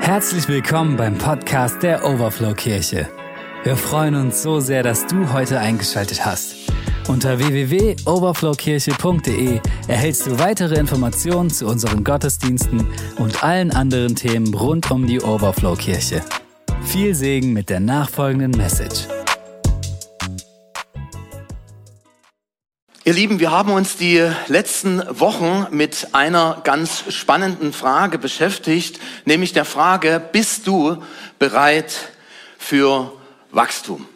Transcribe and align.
Herzlich 0.00 0.48
willkommen 0.48 0.96
beim 0.96 1.16
Podcast 1.18 1.82
der 1.82 2.02
Overflow 2.04 2.54
Kirche. 2.54 3.06
Wir 3.64 3.76
freuen 3.76 4.14
uns 4.14 4.42
so 4.42 4.58
sehr, 4.58 4.82
dass 4.82 5.06
du 5.06 5.30
heute 5.32 5.60
eingeschaltet 5.60 6.24
hast. 6.24 6.56
Unter 7.06 7.38
www.overflowkirche.de 7.38 9.60
erhältst 9.88 10.26
du 10.26 10.38
weitere 10.38 10.76
Informationen 10.76 11.50
zu 11.50 11.66
unseren 11.66 12.02
Gottesdiensten 12.02 12.86
und 13.18 13.44
allen 13.44 13.72
anderen 13.72 14.16
Themen 14.16 14.54
rund 14.54 14.90
um 14.90 15.06
die 15.06 15.20
Overflow 15.20 15.76
Kirche. 15.76 16.22
Viel 16.82 17.14
Segen 17.14 17.52
mit 17.52 17.68
der 17.68 17.80
nachfolgenden 17.80 18.52
Message. 18.52 19.06
Ihr 23.10 23.16
Lieben, 23.16 23.40
wir 23.40 23.50
haben 23.50 23.72
uns 23.72 23.96
die 23.96 24.24
letzten 24.46 25.02
Wochen 25.18 25.66
mit 25.72 26.10
einer 26.12 26.60
ganz 26.62 27.12
spannenden 27.12 27.72
Frage 27.72 28.18
beschäftigt, 28.18 29.00
nämlich 29.24 29.52
der 29.52 29.64
Frage, 29.64 30.22
bist 30.30 30.68
du 30.68 31.02
bereit 31.40 32.12
für 32.56 33.12
Wachstum? 33.50 34.06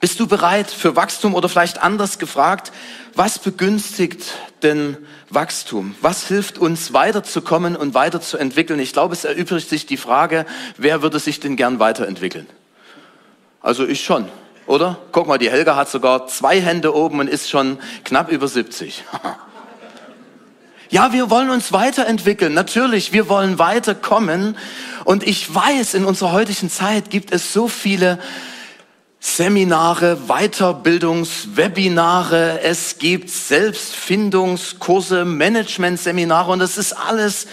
Bist 0.00 0.20
du 0.20 0.26
bereit 0.26 0.70
für 0.70 0.96
Wachstum 0.96 1.34
oder 1.34 1.48
vielleicht 1.48 1.82
anders 1.82 2.18
gefragt, 2.18 2.72
was 3.14 3.38
begünstigt 3.38 4.34
denn 4.62 4.98
Wachstum? 5.30 5.94
Was 6.02 6.28
hilft 6.28 6.58
uns 6.58 6.92
weiterzukommen 6.92 7.74
und 7.74 7.94
weiterzuentwickeln? 7.94 8.80
Ich 8.80 8.92
glaube, 8.92 9.14
es 9.14 9.24
erübrigt 9.24 9.70
sich 9.70 9.86
die 9.86 9.96
Frage, 9.96 10.44
wer 10.76 11.00
würde 11.00 11.18
sich 11.18 11.40
denn 11.40 11.56
gern 11.56 11.78
weiterentwickeln? 11.78 12.46
Also 13.62 13.86
ich 13.86 14.04
schon 14.04 14.28
oder? 14.66 14.98
Guck 15.12 15.26
mal, 15.26 15.38
die 15.38 15.50
Helga 15.50 15.76
hat 15.76 15.88
sogar 15.88 16.26
zwei 16.26 16.60
Hände 16.60 16.94
oben 16.94 17.20
und 17.20 17.28
ist 17.28 17.50
schon 17.50 17.78
knapp 18.04 18.30
über 18.30 18.48
70. 18.48 19.04
ja, 20.90 21.12
wir 21.12 21.30
wollen 21.30 21.50
uns 21.50 21.72
weiterentwickeln. 21.72 22.54
Natürlich, 22.54 23.12
wir 23.12 23.28
wollen 23.28 23.58
weiterkommen. 23.58 24.56
Und 25.04 25.26
ich 25.26 25.54
weiß, 25.54 25.94
in 25.94 26.04
unserer 26.04 26.32
heutigen 26.32 26.70
Zeit 26.70 27.10
gibt 27.10 27.32
es 27.32 27.52
so 27.52 27.68
viele 27.68 28.18
Seminare, 29.26 30.18
Weiterbildungswebinare, 30.28 32.60
es 32.60 32.98
gibt 32.98 33.30
Selbstfindungskurse, 33.30 35.24
Managementseminare 35.24 36.52
und 36.52 36.60
es 36.60 36.76
ist 36.76 36.92
alles 36.92 37.46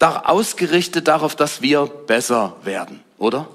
ausgerichtet 0.00 1.06
darauf, 1.06 1.36
dass 1.36 1.62
wir 1.62 1.86
besser 1.86 2.56
werden, 2.64 3.04
oder? 3.18 3.46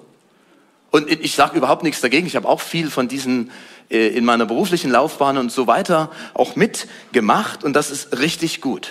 Und 0.98 1.12
ich 1.12 1.36
sage 1.36 1.56
überhaupt 1.56 1.84
nichts 1.84 2.02
dagegen. 2.02 2.26
Ich 2.26 2.36
habe 2.36 2.48
auch 2.48 2.59
viel 2.59 2.90
von 2.90 3.08
diesen 3.08 3.52
äh, 3.90 4.08
in 4.08 4.26
meiner 4.26 4.48
beruflichen 4.48 4.90
Laufbahn 4.90 5.38
und 5.38 5.52
so 5.52 5.67
weiter 5.67 6.09
auch 6.34 6.56
mitgemacht 6.56 7.64
und 7.64 7.73
das 7.73 7.92
ist 7.92 8.17
richtig 8.17 8.62
gut. 8.62 8.89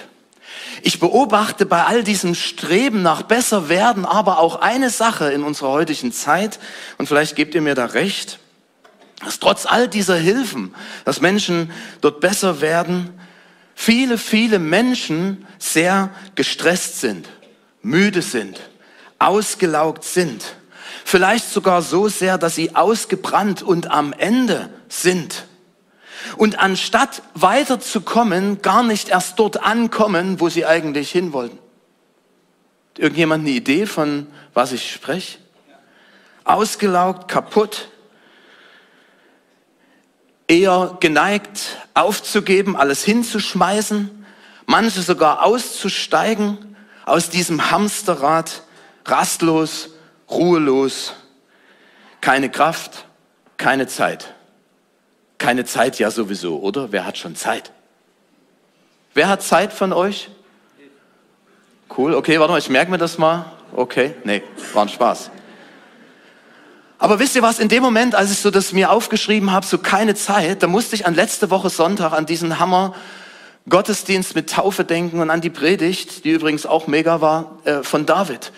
Ich 0.83 1.01
beobachte 1.01 1.67
bei 1.67 1.85
all 1.85 2.05
diesem 2.05 2.37
Streben 2.37 3.03
nach 3.03 3.23
besser 3.23 3.69
werden 3.69 4.05
aber 4.05 4.39
auch 4.39 4.61
eine 4.61 4.89
Sache 4.89 5.33
in 5.33 5.43
unserer 5.43 5.71
heutigen 5.71 6.13
Zeit 6.13 6.61
und 6.97 7.09
vielleicht 7.09 7.35
gebt 7.35 7.57
ihr 7.57 7.61
mir 7.61 7.75
da 7.75 7.87
recht, 7.87 8.39
dass 9.25 9.41
trotz 9.41 9.67
all 9.67 9.89
dieser 9.89 10.17
Hilfen, 10.17 10.75
dass 11.05 11.21
Menschen 11.21 11.73
dort 12.03 12.21
besser 12.21 12.61
werden, 12.61 13.19
viele, 13.75 14.17
viele 14.17 14.61
Menschen 14.61 15.45
sehr 15.59 16.11
gestresst 16.37 17.01
sind, 17.01 17.29
müde 17.83 18.23
sind, 18.23 18.61
ausgelaugt 19.19 20.05
sind 20.05 20.45
Vielleicht 21.09 21.49
sogar 21.49 21.83
so 21.83 22.09
sehr, 22.09 22.37
dass 22.37 22.57
sie 22.57 22.75
ausgebrannt 22.75 23.63
und 23.63 23.93
am 23.93 24.13
Ende 24.13 24.71
sind. 24.89 25.47
Und 26.37 26.59
anstatt 26.59 27.23
weiterzukommen, 27.33 28.61
gar 28.61 28.83
nicht 28.83 29.11
erst 29.11 29.39
dort 29.39 29.63
ankommen, 29.63 30.41
wo 30.41 30.49
sie 30.49 30.67
eigentlich 30.67 31.13
hin 31.13 31.33
wollten. 31.33 31.61
Irgendjemand 32.99 33.45
eine 33.45 33.55
Idee 33.55 33.87
von 33.87 34.27
was 34.53 34.73
ich 34.73 34.91
spreche? 34.91 35.39
Ausgelaugt, 36.43 37.29
kaputt, 37.29 37.89
eher 40.49 40.97
geneigt 40.99 41.87
aufzugeben, 41.95 42.75
alles 42.75 43.05
hinzuschmeißen, 43.05 44.27
manche 44.67 45.03
sogar 45.03 45.45
auszusteigen 45.45 46.75
aus 47.05 47.31
diesem 47.31 47.71
Hamsterrad, 47.71 48.65
rastlos 49.05 49.91
ruhelos, 50.31 51.15
keine 52.21 52.51
Kraft, 52.51 53.07
keine 53.57 53.87
Zeit. 53.87 54.35
Keine 55.39 55.65
Zeit 55.65 55.99
ja 55.99 56.11
sowieso, 56.11 56.61
oder? 56.61 56.93
Wer 56.93 57.05
hat 57.05 57.19
schon 57.19 57.37
Zeit? 57.37 57.73
Wer 59.15 59.29
hat 59.29 59.43
Zeit 59.43 59.73
von 59.73 59.93
euch? 59.93 60.29
Cool, 61.97 62.15
okay, 62.15 62.39
warte 62.41 62.53
mal, 62.53 62.59
ich 62.59 62.69
merke 62.69 62.91
mir 62.91 62.99
das 62.99 63.19
mal. 63.19 63.47
Okay, 63.75 64.15
nee, 64.25 64.43
war 64.73 64.83
ein 64.83 64.89
Spaß. 64.89 65.31
Aber 66.99 67.19
wisst 67.19 67.37
ihr 67.37 67.43
was, 67.43 67.59
in 67.59 67.69
dem 67.69 67.83
Moment, 67.83 68.15
als 68.15 68.31
ich 68.31 68.39
so 68.39 68.51
das 68.51 68.73
mir 68.73 68.91
aufgeschrieben 68.91 69.53
habe, 69.53 69.67
so 69.67 69.79
keine 69.79 70.15
Zeit, 70.15 70.63
da 70.63 70.67
musste 70.67 70.97
ich 70.97 71.07
an 71.07 71.15
letzte 71.15 71.51
Woche 71.51 71.69
Sonntag, 71.69 72.13
an 72.13 72.27
diesen 72.27 72.59
Hammer 72.59 72.95
Gottesdienst 73.69 74.35
mit 74.35 74.51
Taufe 74.51 74.85
denken 74.85 75.21
und 75.21 75.29
an 75.29 75.41
die 75.41 75.51
Predigt, 75.51 76.25
die 76.25 76.31
übrigens 76.31 76.67
auch 76.67 76.87
mega 76.87 77.21
war, 77.21 77.59
äh, 77.65 77.83
von 77.83 78.07
David. 78.07 78.53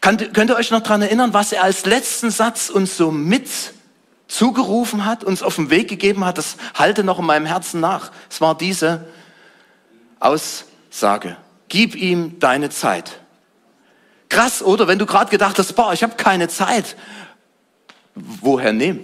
Könnt, 0.00 0.32
könnt 0.32 0.50
ihr 0.50 0.56
euch 0.56 0.70
noch 0.70 0.82
dran 0.82 1.02
erinnern, 1.02 1.34
was 1.34 1.52
er 1.52 1.62
als 1.62 1.84
letzten 1.84 2.30
Satz 2.30 2.70
uns 2.70 2.96
so 2.96 3.10
mit 3.10 3.48
zugerufen 4.28 5.04
hat, 5.04 5.24
uns 5.24 5.42
auf 5.42 5.56
den 5.56 5.70
Weg 5.70 5.88
gegeben 5.88 6.24
hat? 6.24 6.38
Das 6.38 6.56
halte 6.74 7.04
noch 7.04 7.18
in 7.18 7.26
meinem 7.26 7.46
Herzen 7.46 7.80
nach. 7.80 8.10
Es 8.30 8.40
war 8.40 8.56
diese 8.56 9.06
Aussage. 10.18 11.36
Gib 11.68 11.94
ihm 11.94 12.38
deine 12.38 12.70
Zeit. 12.70 13.20
Krass, 14.28 14.62
oder? 14.62 14.88
Wenn 14.88 14.98
du 14.98 15.06
gerade 15.06 15.30
gedacht 15.30 15.58
hast, 15.58 15.74
boah, 15.74 15.92
ich 15.92 16.02
habe 16.02 16.14
keine 16.16 16.48
Zeit. 16.48 16.96
Woher 18.14 18.72
nehmen? 18.72 19.00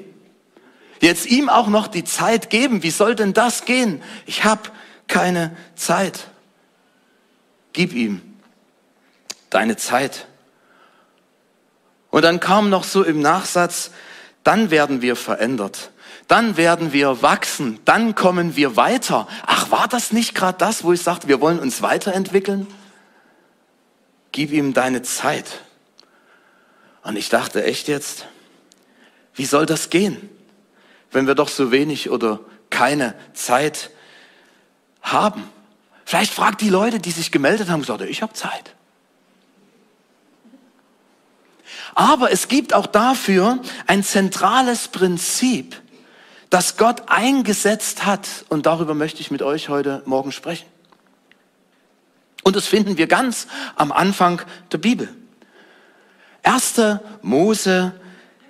Jetzt 1.01 1.27
ihm 1.27 1.49
auch 1.49 1.69
noch 1.69 1.89
die 1.89 2.05
Zeit 2.05 2.49
geben. 2.49 2.83
Wie 2.83 2.91
soll 2.91 3.15
denn 3.15 3.35
das 3.35 3.65
gehen? 3.65 4.03
Ich 4.25 4.45
habe 4.45 4.63
keine 5.09 5.55
Zeit. 5.75 6.29
Gib 7.73 7.93
ihm 7.93 8.23
deine 9.51 9.77
Zeit. 9.77 10.27
Und 12.17 12.23
dann 12.23 12.41
kam 12.41 12.71
noch 12.71 12.85
so 12.85 13.03
im 13.05 13.21
Nachsatz, 13.21 13.91
dann 14.43 14.71
werden 14.71 15.03
wir 15.03 15.17
verändert. 15.17 15.91
Dann 16.29 16.57
werden 16.57 16.95
wir 16.95 17.21
wachsen. 17.21 17.79
Dann 17.85 18.15
kommen 18.15 18.57
wir 18.57 18.75
weiter. 18.75 19.29
Ach, 19.45 19.71
war 19.71 19.87
das 19.87 20.13
nicht 20.13 20.35
gerade 20.35 20.57
das, 20.57 20.83
wo 20.83 20.95
ich 20.95 21.03
sagte, 21.03 21.29
wir 21.29 21.43
wollen 21.43 21.59
uns 21.59 21.83
weiterentwickeln? 21.83 22.69
Gib 24.33 24.51
ihm 24.51 24.73
deine 24.73 25.03
Zeit. 25.03 25.61
Und 27.03 27.17
ich 27.17 27.29
dachte 27.29 27.63
echt 27.65 27.87
jetzt, 27.87 28.25
wie 29.35 29.45
soll 29.45 29.67
das 29.67 29.91
gehen, 29.91 30.31
wenn 31.11 31.27
wir 31.27 31.35
doch 31.35 31.51
so 31.51 31.71
wenig 31.71 32.09
oder 32.09 32.41
keine 32.71 33.15
Zeit 33.35 33.91
haben? 35.03 35.45
Vielleicht 36.07 36.33
fragt 36.33 36.63
die 36.63 36.71
Leute, 36.71 36.99
die 36.99 37.11
sich 37.11 37.31
gemeldet 37.31 37.69
haben, 37.69 37.83
gesagt, 37.83 38.01
ich 38.01 38.23
habe 38.23 38.33
Zeit. 38.33 38.76
Aber 41.97 42.31
es 42.31 42.49
gibt 42.49 42.75
auch 42.75 42.87
dafür 42.87 43.59
ein 43.87 44.05
zentrales 44.05 44.89
Prinzip, 44.89 45.81
das 46.51 46.77
Gott 46.77 47.05
eingesetzt 47.07 48.05
hat. 48.05 48.29
Und 48.51 48.67
darüber 48.67 48.93
möchte 48.93 49.23
ich 49.23 49.31
mit 49.31 49.41
euch 49.41 49.71
heute 49.71 50.03
Morgen 50.05 50.31
sprechen. 50.31 50.67
Und 52.45 52.55
das 52.55 52.67
finden 52.67 52.99
wir 52.99 53.07
ganz 53.07 53.47
am 53.77 53.93
Anfang 53.93 54.43
der 54.73 54.79
Bibel. 54.79 55.09
1. 56.43 56.75
Mose, 57.23 57.99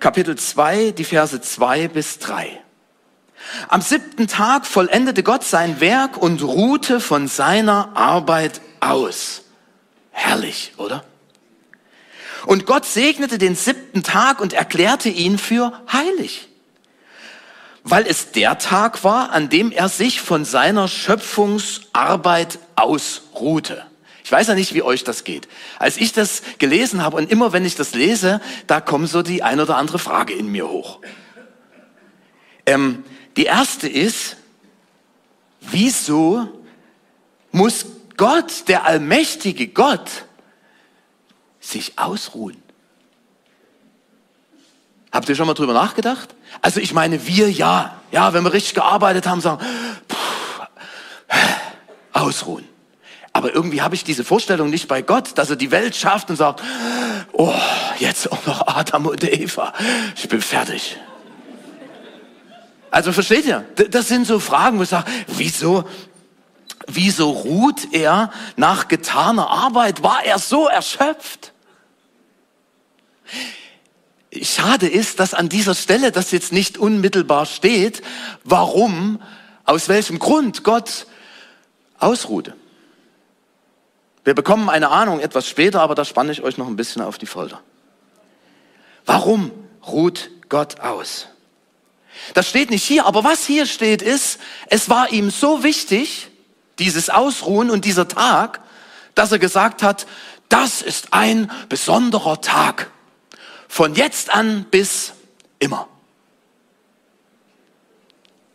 Kapitel 0.01 0.37
2, 0.37 0.91
die 0.91 1.05
Verse 1.05 1.39
2 1.39 1.87
bis 1.87 2.19
3. 2.19 2.61
Am 3.69 3.79
siebten 3.79 4.27
Tag 4.27 4.65
vollendete 4.65 5.23
Gott 5.23 5.45
sein 5.45 5.79
Werk 5.79 6.17
und 6.17 6.43
ruhte 6.43 6.99
von 6.99 7.29
seiner 7.29 7.95
Arbeit 7.95 8.59
aus. 8.81 9.43
Herrlich, 10.11 10.73
oder? 10.75 11.05
Und 12.45 12.65
Gott 12.65 12.85
segnete 12.85 13.37
den 13.37 13.55
siebten 13.55 14.03
Tag 14.03 14.39
und 14.39 14.53
erklärte 14.53 15.09
ihn 15.09 15.37
für 15.37 15.73
heilig, 15.91 16.47
weil 17.83 18.05
es 18.05 18.31
der 18.31 18.57
Tag 18.57 19.03
war, 19.03 19.31
an 19.31 19.49
dem 19.49 19.71
er 19.71 19.89
sich 19.89 20.21
von 20.21 20.45
seiner 20.45 20.87
Schöpfungsarbeit 20.87 22.59
ausruhte. 22.75 23.85
Ich 24.23 24.31
weiß 24.31 24.47
ja 24.47 24.55
nicht, 24.55 24.73
wie 24.73 24.81
euch 24.81 25.05
das 25.05 25.23
geht. 25.23 25.47
Als 25.79 25.95
ich 25.95 26.11
das 26.11 26.41
gelesen 26.57 27.01
habe 27.01 27.15
und 27.15 27.31
immer 27.31 27.53
wenn 27.53 27.63
ich 27.63 27.75
das 27.75 27.93
lese, 27.93 28.41
da 28.67 28.81
kommt 28.81 29.09
so 29.09 29.21
die 29.21 29.41
ein 29.41 29.61
oder 29.61 29.77
andere 29.77 29.99
Frage 29.99 30.33
in 30.33 30.51
mir 30.51 30.67
hoch. 30.67 30.99
Ähm, 32.65 33.05
die 33.37 33.45
erste 33.45 33.87
ist, 33.87 34.35
wieso 35.61 36.49
muss 37.51 37.85
Gott, 38.17 38.67
der 38.67 38.85
allmächtige 38.85 39.67
Gott, 39.67 40.25
sich 41.67 41.97
ausruhen. 41.97 42.61
Habt 45.11 45.29
ihr 45.29 45.35
schon 45.35 45.47
mal 45.47 45.53
drüber 45.53 45.73
nachgedacht? 45.73 46.35
Also 46.61 46.79
ich 46.79 46.93
meine, 46.93 47.25
wir 47.27 47.49
ja, 47.49 47.95
ja, 48.11 48.33
wenn 48.33 48.43
wir 48.43 48.53
richtig 48.53 48.75
gearbeitet 48.75 49.27
haben, 49.27 49.41
sagen, 49.41 49.63
pff, 50.09 50.61
ausruhen. 52.13 52.67
Aber 53.33 53.53
irgendwie 53.53 53.81
habe 53.81 53.95
ich 53.95 54.03
diese 54.03 54.23
Vorstellung 54.23 54.69
nicht 54.69 54.87
bei 54.87 55.01
Gott, 55.01 55.37
dass 55.37 55.49
er 55.49 55.55
die 55.55 55.71
Welt 55.71 55.95
schafft 55.95 56.29
und 56.29 56.37
sagt, 56.37 56.63
oh, 57.33 57.53
jetzt 57.99 58.31
auch 58.31 58.45
noch 58.45 58.67
Adam 58.67 59.05
und 59.05 59.23
Eva. 59.23 59.73
Ich 60.15 60.27
bin 60.27 60.41
fertig. 60.41 60.97
Also 62.89 63.11
versteht 63.11 63.45
ihr? 63.45 63.65
Das 63.91 64.07
sind 64.07 64.25
so 64.25 64.39
Fragen, 64.39 64.79
wo 64.79 64.83
ich 64.83 64.89
sage, 64.89 65.09
wieso, 65.27 65.83
wieso 66.87 67.29
ruht 67.29 67.93
er 67.93 68.31
nach 68.55 68.87
getaner 68.87 69.49
Arbeit? 69.49 70.01
War 70.01 70.23
er 70.23 70.39
so 70.39 70.67
erschöpft? 70.67 71.53
Schade 74.41 74.87
ist, 74.87 75.19
dass 75.19 75.33
an 75.33 75.49
dieser 75.49 75.75
Stelle 75.75 76.11
das 76.11 76.31
jetzt 76.31 76.51
nicht 76.51 76.77
unmittelbar 76.77 77.45
steht, 77.45 78.01
warum, 78.43 79.21
aus 79.63 79.89
welchem 79.89 80.19
Grund 80.19 80.63
Gott 80.63 81.07
ausruhte. 81.97 82.55
Wir 84.23 84.35
bekommen 84.35 84.69
eine 84.69 84.89
Ahnung 84.89 85.19
etwas 85.19 85.47
später, 85.47 85.81
aber 85.81 85.95
da 85.95 86.03
spanne 86.03 86.31
ich 86.31 86.43
euch 86.43 86.57
noch 86.57 86.67
ein 86.67 86.75
bisschen 86.75 87.01
auf 87.01 87.17
die 87.17 87.25
Folter. 87.25 87.61
Warum 89.05 89.51
ruht 89.87 90.29
Gott 90.49 90.81
aus? 90.81 91.27
Das 92.33 92.49
steht 92.49 92.69
nicht 92.69 92.83
hier, 92.83 93.05
aber 93.05 93.23
was 93.23 93.45
hier 93.45 93.65
steht 93.65 94.01
ist, 94.01 94.39
es 94.67 94.89
war 94.89 95.11
ihm 95.11 95.29
so 95.29 95.63
wichtig, 95.63 96.29
dieses 96.79 97.09
Ausruhen 97.09 97.69
und 97.69 97.85
dieser 97.85 98.07
Tag, 98.07 98.59
dass 99.15 99.31
er 99.31 99.39
gesagt 99.39 99.81
hat, 99.81 100.05
das 100.49 100.81
ist 100.81 101.13
ein 101.13 101.49
besonderer 101.69 102.41
Tag. 102.41 102.91
Von 103.67 103.95
jetzt 103.95 104.33
an 104.33 104.65
bis 104.69 105.13
immer. 105.59 105.87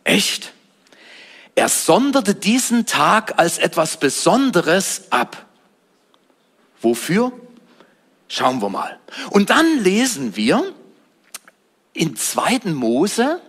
Echt? 0.03 0.53
Er 1.55 1.69
sonderte 1.69 2.35
diesen 2.35 2.85
Tag 2.85 3.37
als 3.37 3.57
etwas 3.57 3.97
Besonderes 3.97 5.03
ab. 5.11 5.45
Wofür? 6.81 7.31
Schauen 8.27 8.61
wir 8.61 8.69
mal. 8.69 8.99
Und 9.29 9.51
dann 9.51 9.83
lesen 9.83 10.35
wir 10.35 10.73
in 11.93 12.15
2. 12.15 12.71
Mose, 12.71 13.39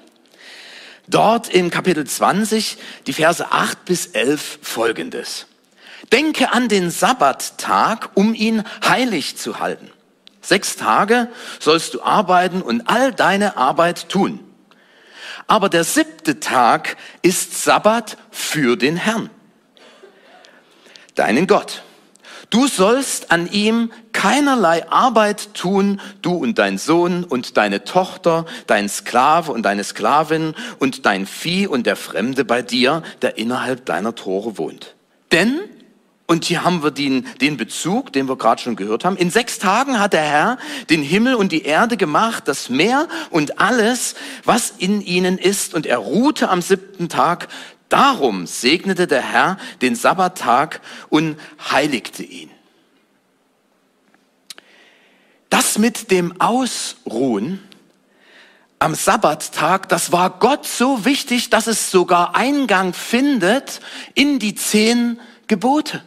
dort 1.06 1.49
im 1.49 1.70
Kapitel 1.70 2.06
20, 2.06 2.76
die 3.06 3.14
Verse 3.14 3.50
8 3.50 3.84
bis 3.87 4.06
11 4.08 4.58
folgendes. 4.61 5.46
Denke 6.12 6.52
an 6.52 6.69
den 6.69 6.90
Sabbattag, 6.90 8.11
um 8.14 8.34
ihn 8.34 8.62
heilig 8.87 9.38
zu 9.38 9.58
halten. 9.58 9.90
Sechs 10.44 10.76
Tage 10.76 11.29
sollst 11.58 11.94
du 11.94 12.02
arbeiten 12.02 12.61
und 12.61 12.88
all 12.88 13.12
deine 13.12 13.56
Arbeit 13.56 14.11
tun. 14.11 14.41
Aber 15.46 15.70
der 15.70 15.85
siebte 15.85 16.38
Tag 16.38 16.96
ist 17.23 17.64
Sabbat 17.64 18.19
für 18.31 18.76
den 18.76 18.96
Herrn, 18.96 19.31
deinen 21.14 21.46
Gott. 21.46 21.82
Du 22.50 22.67
sollst 22.67 23.31
an 23.31 23.50
ihm 23.50 23.91
keinerlei 24.12 24.88
Arbeit 24.88 25.55
tun, 25.55 26.00
du 26.20 26.35
und 26.35 26.58
dein 26.58 26.76
Sohn 26.76 27.25
und 27.25 27.56
deine 27.56 27.85
Tochter, 27.85 28.44
dein 28.67 28.88
Sklave 28.88 29.50
und 29.50 29.62
deine 29.62 29.82
Sklavin 29.82 30.55
und 30.79 31.06
dein 31.06 31.26
Vieh 31.26 31.67
und 31.67 31.87
der 31.87 31.97
Fremde 31.97 32.44
bei 32.44 32.61
dir, 32.61 33.02
der 33.23 33.38
innerhalb 33.38 33.87
deiner 33.87 34.14
Tore 34.14 34.58
wohnt. 34.58 34.94
Denn 35.32 35.58
und 36.26 36.47
hier 36.47 36.65
haben 36.65 36.82
wir 36.82 36.91
den, 36.91 37.26
den 37.43 37.59
Bezug, 37.59 38.12
den 38.12 38.29
wir 38.29 38.37
gerade 38.37 38.62
schon 38.62 38.76
gehört 38.76 39.05
haben. 39.05 39.17
In 39.17 39.31
sechs 39.31 39.59
Tagen 39.59 40.00
hat 40.00 40.15
der 40.15 40.23
Herr 40.23 40.59
den 40.88 41.03
Himmel 41.03 41.35
und 41.35 41.53
die 41.53 41.65
Erde 41.65 41.99
gemacht, 41.99 42.49
das 42.49 42.71
Meer 42.71 43.09
und 43.29 43.61
alles, 43.61 44.15
was 44.43 44.71
in 44.71 45.03
ihnen 45.03 45.37
ist. 45.37 45.75
Und 45.75 45.85
er 45.85 45.99
ruhte 45.99 46.49
am 46.49 46.62
siebten 46.62 47.11
Tag. 47.11 47.49
Darum 47.91 48.47
segnete 48.47 49.06
der 49.06 49.21
Herr 49.21 49.59
den 49.82 49.94
Sabbattag 49.97 50.81
und 51.11 51.38
heiligte 51.71 52.23
ihn. 52.23 52.50
Das 55.50 55.76
mit 55.76 56.11
dem 56.11 56.41
Ausruhen 56.41 57.62
am 58.79 58.94
Sabbattag, 58.94 59.91
das 59.91 60.11
war 60.11 60.31
Gott 60.31 60.67
so 60.67 61.05
wichtig, 61.05 61.50
dass 61.50 61.67
es 61.67 61.91
sogar 61.91 62.35
Eingang 62.35 62.94
findet 62.94 63.81
in 64.15 64.38
die 64.38 64.55
zehn 64.55 65.21
Gebote. 65.49 66.03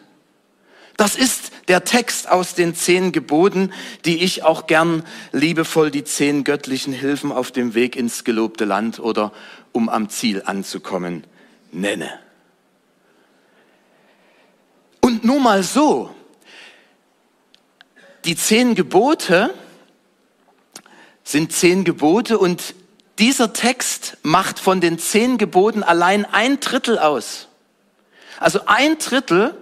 Das 0.98 1.16
ist 1.16 1.52
der 1.68 1.84
Text 1.84 2.28
aus 2.28 2.56
den 2.56 2.74
zehn 2.74 3.12
Geboten, 3.12 3.72
die 4.06 4.24
ich 4.24 4.44
auch 4.44 4.66
gern 4.66 5.04
liebevoll 5.32 5.92
die 5.92 6.04
zehn 6.04 6.44
göttlichen 6.44 6.92
Hilfen 6.92 7.32
auf 7.32 7.52
dem 7.52 7.76
Weg 7.76 7.96
ins 7.96 8.24
gelobte 8.24 8.66
Land 8.66 9.00
oder 9.00 9.32
um 9.72 9.90
am 9.90 10.10
Ziel 10.10 10.42
anzukommen 10.46 11.26
nenne. 11.72 12.20
Und 15.02 15.24
nur 15.24 15.40
mal 15.40 15.62
so, 15.62 16.14
die 18.26 18.36
zehn 18.36 18.74
Gebote 18.74 19.54
sind 21.24 21.54
zehn 21.54 21.84
Gebote 21.84 22.40
und 22.40 22.74
dieser 23.20 23.54
Text 23.54 24.18
macht 24.24 24.60
von 24.60 24.82
den 24.82 24.98
zehn 24.98 25.38
Geboten 25.38 25.84
allein 25.84 26.26
ein 26.26 26.60
Drittel 26.60 26.98
aus. 26.98 27.48
Also 28.40 28.62
ein 28.66 28.98
Drittel 28.98 29.54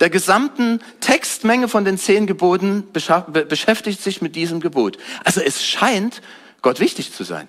der 0.00 0.10
gesamten 0.10 0.80
Textmenge 1.00 1.68
von 1.68 1.84
den 1.84 1.98
zehn 1.98 2.26
Geboten 2.26 2.88
beschäftigt 2.92 4.02
sich 4.02 4.22
mit 4.22 4.34
diesem 4.34 4.60
Gebot. 4.60 4.96
Also 5.24 5.40
es 5.40 5.64
scheint 5.64 6.22
Gott 6.62 6.80
wichtig 6.80 7.12
zu 7.12 7.22
sein. 7.22 7.48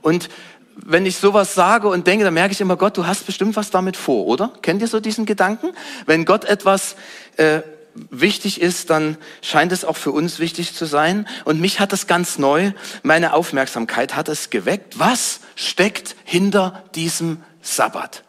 Und 0.00 0.28
wenn 0.76 1.06
ich 1.06 1.16
sowas 1.16 1.54
sage 1.54 1.88
und 1.88 2.06
denke, 2.06 2.24
dann 2.24 2.34
merke 2.34 2.52
ich 2.52 2.60
immer, 2.60 2.76
Gott, 2.76 2.96
du 2.96 3.06
hast 3.06 3.26
bestimmt 3.26 3.56
was 3.56 3.70
damit 3.70 3.96
vor, 3.96 4.26
oder? 4.26 4.52
Kennt 4.62 4.80
ihr 4.80 4.86
so 4.86 5.00
diesen 5.00 5.26
Gedanken? 5.26 5.72
Wenn 6.06 6.24
Gott 6.24 6.44
etwas 6.44 6.94
äh, 7.36 7.62
wichtig 8.10 8.60
ist, 8.60 8.90
dann 8.90 9.16
scheint 9.42 9.72
es 9.72 9.84
auch 9.84 9.96
für 9.96 10.12
uns 10.12 10.38
wichtig 10.38 10.74
zu 10.74 10.84
sein. 10.84 11.26
Und 11.44 11.60
mich 11.60 11.80
hat 11.80 11.92
es 11.92 12.06
ganz 12.06 12.38
neu, 12.38 12.72
meine 13.02 13.34
Aufmerksamkeit 13.34 14.14
hat 14.14 14.28
es 14.28 14.50
geweckt. 14.50 15.00
Was 15.00 15.40
steckt 15.56 16.14
hinter 16.24 16.84
diesem 16.94 17.42
Sabbat? 17.60 18.22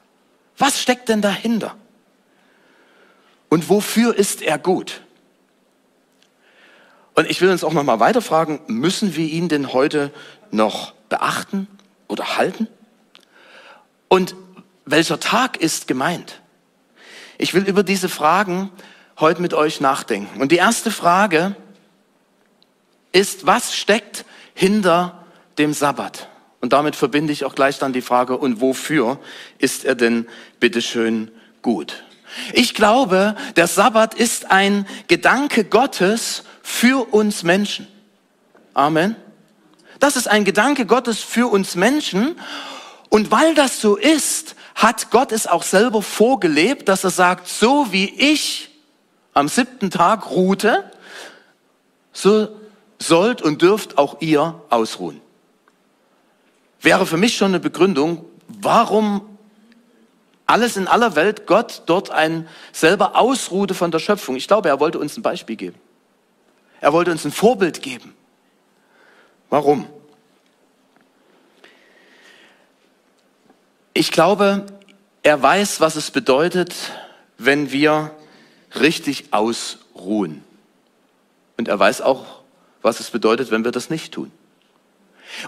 Was 0.57 0.81
steckt 0.81 1.07
denn 1.09 1.21
dahinter? 1.21 1.75
Und 3.50 3.69
wofür 3.69 4.16
ist 4.16 4.42
er 4.42 4.57
gut? 4.57 5.01
Und 7.16 7.30
ich 7.30 7.42
will 7.42 7.50
uns 7.50 7.63
auch 7.63 7.74
noch 7.74 7.84
mal 7.84 8.00
weiter 8.00 8.22
fragen, 8.22 8.62
müssen 8.68 9.16
wir 9.16 9.25
ihn 9.25 9.50
denn 9.50 9.74
heute 9.74 10.13
noch 10.51 10.94
beachten 11.10 11.68
oder 12.07 12.38
halten? 12.38 12.68
Und 14.07 14.36
welcher 14.86 15.19
Tag 15.19 15.57
ist 15.57 15.88
gemeint? 15.88 16.42
Ich 17.38 17.54
will 17.54 17.63
über 17.63 17.84
diese 17.84 18.10
Fragen 18.10 18.72
heute 19.19 19.41
mit 19.41 19.53
euch 19.53 19.82
nachdenken. 19.82 20.41
Und 20.41 20.51
die 20.51 20.58
erste 20.58 20.91
Frage 20.91 21.56
ist, 23.12 23.46
was 23.46 23.75
steckt 23.75 24.25
hinter 24.53 25.25
dem 25.58 25.74
Sabbat? 25.74 26.29
Und 26.62 26.74
damit 26.74 26.96
verbinde 26.96 27.34
ich 27.34 27.46
auch 27.46 27.56
gleich 27.56 27.79
dann 27.79 27.94
die 27.94 28.01
Frage, 28.01 28.38
und 28.38 28.62
wofür 28.62 29.20
ist 29.58 29.86
er 29.86 29.96
denn 29.96 30.27
bitteschön 30.60 31.32
gut? 31.62 32.03
Ich 32.53 32.74
glaube, 32.74 33.36
der 33.55 33.67
Sabbat 33.67 34.13
ist 34.13 34.51
ein 34.51 34.86
Gedanke 35.07 35.63
Gottes 35.63 36.43
für 36.62 37.13
uns 37.13 37.43
Menschen. 37.43 37.88
Amen. 38.74 39.15
Das 40.00 40.15
ist 40.15 40.27
ein 40.27 40.45
Gedanke 40.45 40.86
Gottes 40.86 41.19
für 41.19 41.48
uns 41.48 41.75
Menschen. 41.75 42.39
Und 43.09 43.31
weil 43.31 43.55
das 43.55 43.81
so 43.81 43.95
ist, 43.95 44.55
hat 44.75 45.12
Gott 45.12 45.31
es 45.31 45.48
auch 45.48 45.63
selber 45.63 46.01
vorgelebt, 46.01 46.88
dass 46.88 47.03
er 47.03 47.09
sagt, 47.09 47.48
so 47.48 47.91
wie 47.91 48.05
ich 48.05 48.69
am 49.33 49.48
siebten 49.48 49.89
Tag 49.89 50.29
ruhte, 50.31 50.89
so 52.13 52.50
sollt 52.98 53.41
und 53.41 53.62
dürft 53.62 53.98
auch 53.98 54.21
ihr 54.21 54.62
ausruhen. 54.69 55.21
Wäre 56.81 57.05
für 57.05 57.17
mich 57.17 57.36
schon 57.36 57.50
eine 57.50 57.59
Begründung, 57.59 58.25
warum 58.48 59.28
alles 60.50 60.77
in 60.77 60.88
aller 60.88 61.15
Welt 61.15 61.46
Gott 61.46 61.84
dort 61.86 62.10
ein 62.10 62.48
selber 62.72 63.15
ausruhte 63.15 63.74
von 63.75 63.91
der 63.91 64.00
Schöpfung. 64.00 64.36
Ich 64.36 64.48
glaube, 64.48 64.70
er 64.70 64.79
wollte 64.79 64.98
uns 64.98 65.15
ein 65.15 65.22
Beispiel 65.22 65.56
geben. 65.56 65.79
Er 66.82 66.91
wollte 66.91 67.12
uns 67.12 67.24
ein 67.24 67.32
Vorbild 67.32 67.82
geben. 67.82 68.15
Warum? 69.50 69.88
Ich 73.94 74.12
glaube, 74.12 74.65
er 75.24 75.41
weiß, 75.41 75.82
was 75.82 75.96
es 75.96 76.10
bedeutet, 76.10 76.74
wenn 77.38 77.72
wir 77.72 78.12
richtig 78.79 79.25
ausruhen. 79.32 80.44
Und 81.58 81.68
er 81.68 81.77
weiß 81.77 82.01
auch, 82.01 82.25
was 82.82 83.00
es 83.00 83.12
bedeutet, 83.12 83.51
wenn 83.51 83.63
wir 83.63 83.72
das 83.72 83.89
nicht 83.89 84.13
tun. 84.13 84.32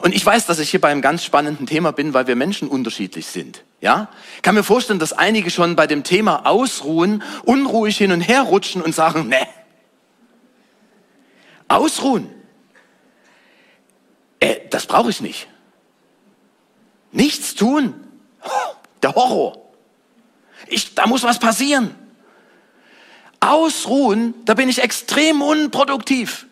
Und 0.02 0.14
ich 0.14 0.24
weiß, 0.24 0.46
dass 0.46 0.60
ich 0.60 0.70
hier 0.70 0.82
bei 0.82 0.90
einem 0.90 1.02
ganz 1.02 1.24
spannenden 1.24 1.66
Thema 1.66 1.92
bin, 1.92 2.14
weil 2.14 2.28
wir 2.28 2.36
Menschen 2.36 2.68
unterschiedlich 2.68 3.26
sind. 3.26 3.64
Ja? 3.82 4.10
Ich 4.36 4.44
kann 4.44 4.56
mir 4.56 4.64
vorstellen, 4.64 5.00
dass 5.00 5.12
einige 5.12 5.50
schon 5.50 5.76
bei 5.76 5.88
dem 5.88 6.04
Thema 6.04 6.46
Ausruhen 6.46 7.24
unruhig 7.44 7.98
hin 7.98 8.12
und 8.12 8.22
her 8.22 8.44
rutschen 8.44 8.82
und 8.82 8.94
sagen, 8.94 9.28
ne. 9.28 9.48
Ausruhen. 11.68 12.30
Äh, 14.40 14.58
das 14.70 14.86
brauche 14.86 15.10
ich 15.10 15.22
nicht. 15.22 15.48
Nichts 17.12 17.56
tun. 17.56 17.96
Der 19.02 19.16
Horror. 19.16 19.58
Ich, 20.68 20.94
da 20.96 21.08
muss 21.08 21.24
was 21.24 21.40
passieren. 21.40 21.96
Ausruhen, 23.40 24.36
da 24.46 24.54
bin 24.54 24.70
ich 24.70 24.84
extrem 24.84 25.42
unproduktiv. 25.42 26.46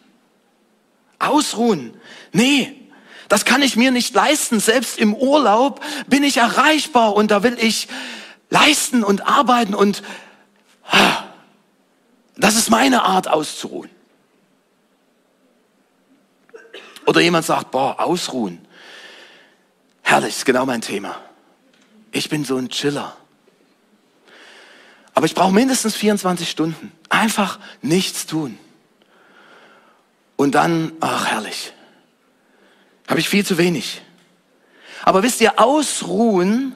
Ausruhen. 1.20 1.94
Nee, 2.32 2.79
das 3.30 3.46
kann 3.46 3.62
ich 3.62 3.76
mir 3.76 3.92
nicht 3.92 4.14
leisten. 4.14 4.60
Selbst 4.60 4.98
im 4.98 5.14
Urlaub 5.14 5.82
bin 6.08 6.24
ich 6.24 6.38
erreichbar 6.38 7.16
und 7.16 7.32
da 7.32 7.44
will 7.44 7.58
ich 7.60 7.88
leisten 8.50 9.04
und 9.04 9.28
arbeiten 9.28 9.76
und 9.76 10.02
ah, 10.90 11.24
das 12.36 12.56
ist 12.56 12.70
meine 12.70 13.04
Art 13.04 13.28
auszuruhen. 13.28 13.90
Oder 17.06 17.22
jemand 17.22 17.46
sagt, 17.46 17.72
boah, 17.72 18.00
ausruhen. 18.00 18.66
Herrlich, 20.02 20.38
ist 20.38 20.46
genau 20.46 20.66
mein 20.66 20.82
Thema. 20.82 21.20
Ich 22.12 22.30
bin 22.30 22.46
so 22.46 22.58
ein 22.58 22.70
Chiller. 22.70 23.16
Aber 25.14 25.26
ich 25.26 25.36
brauche 25.36 25.52
mindestens 25.52 25.96
24 25.96 26.50
Stunden. 26.50 26.92
Einfach 27.10 27.60
nichts 27.82 28.26
tun. 28.26 28.58
Und 30.36 30.56
dann, 30.56 30.94
ach 31.02 31.26
herrlich, 31.26 31.74
habe 33.10 33.20
ich 33.20 33.28
viel 33.28 33.46
zu 33.46 33.58
wenig. 33.58 34.02
Aber 35.04 35.24
wisst 35.24 35.42
ihr, 35.42 35.60
ausruhen 35.60 36.76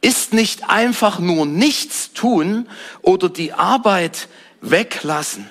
ist 0.00 0.32
nicht 0.32 0.68
einfach 0.68 1.18
nur 1.18 1.46
nichts 1.46 2.12
tun 2.12 2.68
oder 3.02 3.28
die 3.28 3.52
Arbeit 3.52 4.28
weglassen, 4.62 5.48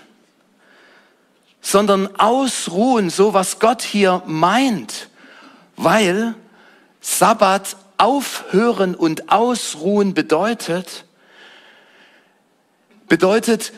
sondern 1.61 2.15
ausruhen, 2.17 3.09
so 3.09 3.33
was 3.33 3.59
Gott 3.59 3.83
hier 3.83 4.23
meint, 4.25 5.09
weil 5.77 6.35
Sabbat 6.99 7.77
aufhören 7.97 8.95
und 8.95 9.31
ausruhen 9.31 10.13
bedeutet, 10.13 11.05
bedeutet, 13.07 13.71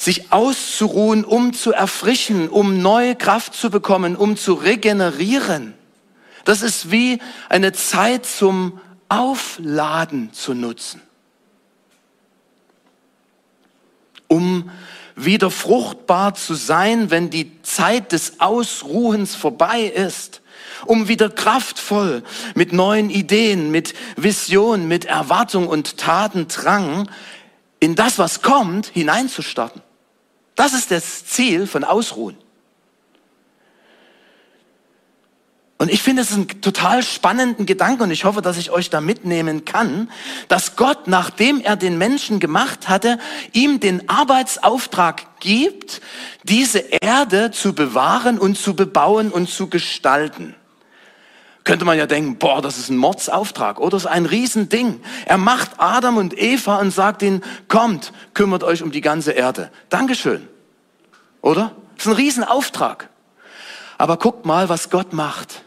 sich 0.00 0.32
auszuruhen, 0.32 1.26
um 1.26 1.52
zu 1.52 1.72
erfrischen, 1.72 2.48
um 2.48 2.80
neue 2.80 3.14
Kraft 3.14 3.52
zu 3.52 3.68
bekommen, 3.68 4.16
um 4.16 4.38
zu 4.38 4.54
regenerieren. 4.54 5.74
Das 6.46 6.62
ist 6.62 6.90
wie 6.90 7.18
eine 7.50 7.72
Zeit 7.74 8.24
zum 8.24 8.80
Aufladen 9.10 10.32
zu 10.32 10.54
nutzen, 10.54 11.02
um 14.26 14.70
wieder 15.16 15.50
fruchtbar 15.50 16.34
zu 16.34 16.54
sein, 16.54 17.10
wenn 17.10 17.28
die 17.28 17.60
Zeit 17.60 18.12
des 18.12 18.40
Ausruhens 18.40 19.34
vorbei 19.34 19.82
ist, 19.82 20.40
um 20.86 21.08
wieder 21.08 21.28
kraftvoll 21.28 22.22
mit 22.54 22.72
neuen 22.72 23.10
Ideen, 23.10 23.70
mit 23.70 23.92
Vision, 24.16 24.88
mit 24.88 25.04
Erwartung 25.04 25.68
und 25.68 25.98
Tatendrang 25.98 27.06
in 27.80 27.96
das, 27.96 28.18
was 28.18 28.40
kommt, 28.40 28.86
hineinzustarten. 28.86 29.82
Das 30.60 30.74
ist 30.74 30.90
das 30.90 31.24
Ziel 31.24 31.66
von 31.66 31.84
Ausruhen. 31.84 32.36
Und 35.78 35.90
ich 35.90 36.02
finde 36.02 36.20
es 36.20 36.34
einen 36.34 36.60
total 36.60 37.02
spannenden 37.02 37.64
Gedanken 37.64 38.02
und 38.02 38.10
ich 38.10 38.26
hoffe, 38.26 38.42
dass 38.42 38.58
ich 38.58 38.70
euch 38.70 38.90
da 38.90 39.00
mitnehmen 39.00 39.64
kann, 39.64 40.10
dass 40.48 40.76
Gott, 40.76 41.08
nachdem 41.08 41.62
er 41.62 41.76
den 41.76 41.96
Menschen 41.96 42.40
gemacht 42.40 42.90
hatte, 42.90 43.18
ihm 43.54 43.80
den 43.80 44.06
Arbeitsauftrag 44.10 45.40
gibt, 45.40 46.02
diese 46.42 46.80
Erde 46.80 47.52
zu 47.52 47.72
bewahren 47.72 48.38
und 48.38 48.58
zu 48.58 48.76
bebauen 48.76 49.30
und 49.30 49.48
zu 49.48 49.70
gestalten. 49.70 50.54
Könnte 51.64 51.84
man 51.84 51.98
ja 51.98 52.06
denken, 52.06 52.36
boah, 52.36 52.62
das 52.62 52.78
ist 52.78 52.88
ein 52.88 52.96
Mordsauftrag 52.96 53.78
oder 53.78 53.90
das 53.90 54.04
ist 54.04 54.10
ein 54.10 54.26
Riesending. 54.26 55.00
Er 55.26 55.36
macht 55.36 55.72
Adam 55.78 56.16
und 56.16 56.36
Eva 56.38 56.78
und 56.78 56.90
sagt 56.90 57.22
ihnen, 57.22 57.42
kommt, 57.68 58.12
kümmert 58.32 58.64
euch 58.64 58.82
um 58.82 58.90
die 58.90 59.02
ganze 59.02 59.32
Erde. 59.32 59.70
Dankeschön. 59.90 60.48
Oder? 61.42 61.72
Das 61.96 62.06
ist 62.06 62.12
ein 62.12 62.16
Riesenauftrag. 62.16 63.10
Aber 63.98 64.16
guckt 64.16 64.46
mal, 64.46 64.70
was 64.70 64.88
Gott 64.88 65.12
macht. 65.12 65.62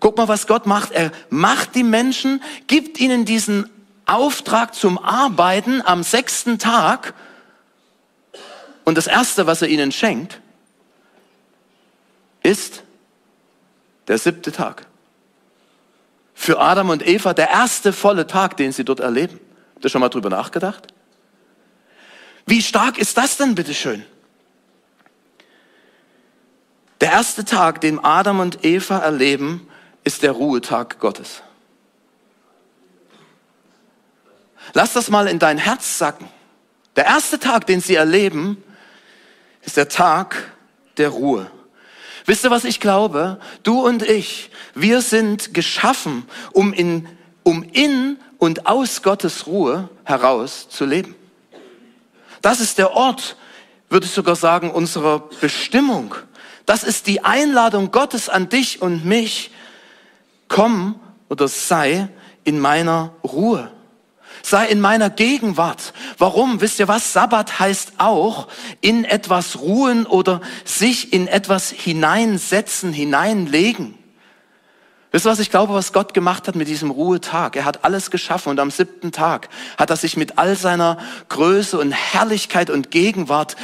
Guck 0.00 0.16
mal, 0.16 0.28
was 0.28 0.46
Gott 0.46 0.64
macht. 0.64 0.92
Er 0.92 1.12
macht 1.28 1.74
die 1.74 1.82
Menschen, 1.82 2.42
gibt 2.66 2.98
ihnen 2.98 3.26
diesen 3.26 3.68
Auftrag 4.06 4.74
zum 4.74 4.96
Arbeiten 4.96 5.82
am 5.84 6.02
sechsten 6.02 6.58
Tag. 6.58 7.12
Und 8.84 8.96
das 8.96 9.06
Erste, 9.06 9.46
was 9.46 9.60
er 9.60 9.68
ihnen 9.68 9.92
schenkt, 9.92 10.40
ist 12.42 12.82
der 14.06 14.16
siebte 14.16 14.52
Tag 14.52 14.87
für 16.38 16.60
Adam 16.60 16.90
und 16.90 17.04
Eva 17.04 17.34
der 17.34 17.50
erste 17.50 17.92
volle 17.92 18.24
Tag, 18.28 18.56
den 18.56 18.70
sie 18.70 18.84
dort 18.84 19.00
erleben. 19.00 19.40
Habt 19.74 19.84
ihr 19.84 19.90
schon 19.90 20.00
mal 20.00 20.08
drüber 20.08 20.30
nachgedacht? 20.30 20.86
Wie 22.46 22.62
stark 22.62 22.96
ist 22.96 23.18
das 23.18 23.36
denn, 23.36 23.56
bitteschön? 23.56 24.04
Der 27.00 27.10
erste 27.10 27.44
Tag, 27.44 27.80
den 27.80 28.02
Adam 28.04 28.38
und 28.38 28.64
Eva 28.64 28.98
erleben, 28.98 29.68
ist 30.04 30.22
der 30.22 30.30
Ruhetag 30.30 31.00
Gottes. 31.00 31.42
Lass 34.74 34.92
das 34.92 35.10
mal 35.10 35.26
in 35.26 35.40
dein 35.40 35.58
Herz 35.58 35.98
sacken. 35.98 36.28
Der 36.94 37.06
erste 37.06 37.40
Tag, 37.40 37.66
den 37.66 37.80
sie 37.80 37.96
erleben, 37.96 38.62
ist 39.62 39.76
der 39.76 39.88
Tag 39.88 40.52
der 40.98 41.08
Ruhe. 41.08 41.50
Wisst 42.28 42.44
ihr, 42.44 42.50
was 42.50 42.64
ich 42.64 42.78
glaube? 42.78 43.40
Du 43.62 43.80
und 43.80 44.02
ich, 44.02 44.50
wir 44.74 45.00
sind 45.00 45.54
geschaffen, 45.54 46.24
um 46.52 46.74
in, 46.74 47.08
um 47.42 47.62
in 47.62 48.18
und 48.36 48.66
aus 48.66 49.02
Gottes 49.02 49.46
Ruhe 49.46 49.88
heraus 50.04 50.68
zu 50.68 50.84
leben. 50.84 51.14
Das 52.42 52.60
ist 52.60 52.76
der 52.76 52.92
Ort, 52.92 53.36
würde 53.88 54.04
ich 54.04 54.12
sogar 54.12 54.36
sagen, 54.36 54.70
unserer 54.70 55.20
Bestimmung. 55.40 56.14
Das 56.66 56.82
ist 56.82 57.06
die 57.06 57.24
Einladung 57.24 57.92
Gottes 57.92 58.28
an 58.28 58.50
dich 58.50 58.82
und 58.82 59.06
mich. 59.06 59.50
Komm 60.48 61.00
oder 61.30 61.48
sei 61.48 62.10
in 62.44 62.60
meiner 62.60 63.14
Ruhe 63.24 63.70
sei 64.42 64.66
in 64.66 64.80
meiner 64.80 65.10
Gegenwart. 65.10 65.92
Warum? 66.18 66.60
Wisst 66.60 66.78
ihr 66.78 66.88
was? 66.88 67.12
Sabbat 67.12 67.58
heißt 67.58 67.94
auch 67.98 68.48
in 68.80 69.04
etwas 69.04 69.60
ruhen 69.60 70.06
oder 70.06 70.40
sich 70.64 71.12
in 71.12 71.28
etwas 71.28 71.70
hineinsetzen, 71.70 72.92
hineinlegen. 72.92 73.94
Wisst 75.10 75.26
ihr 75.26 75.30
was 75.30 75.38
ich 75.38 75.50
glaube, 75.50 75.72
was 75.72 75.94
Gott 75.94 76.12
gemacht 76.12 76.48
hat 76.48 76.54
mit 76.54 76.68
diesem 76.68 76.90
Ruhetag? 76.90 77.56
Er 77.56 77.64
hat 77.64 77.84
alles 77.84 78.10
geschaffen 78.10 78.50
und 78.50 78.60
am 78.60 78.70
siebten 78.70 79.10
Tag 79.10 79.48
hat 79.78 79.88
er 79.88 79.96
sich 79.96 80.18
mit 80.18 80.38
all 80.38 80.54
seiner 80.54 80.98
Größe 81.30 81.78
und 81.78 81.92
Herrlichkeit 81.92 82.68
und 82.68 82.90
Gegenwart 82.90 83.56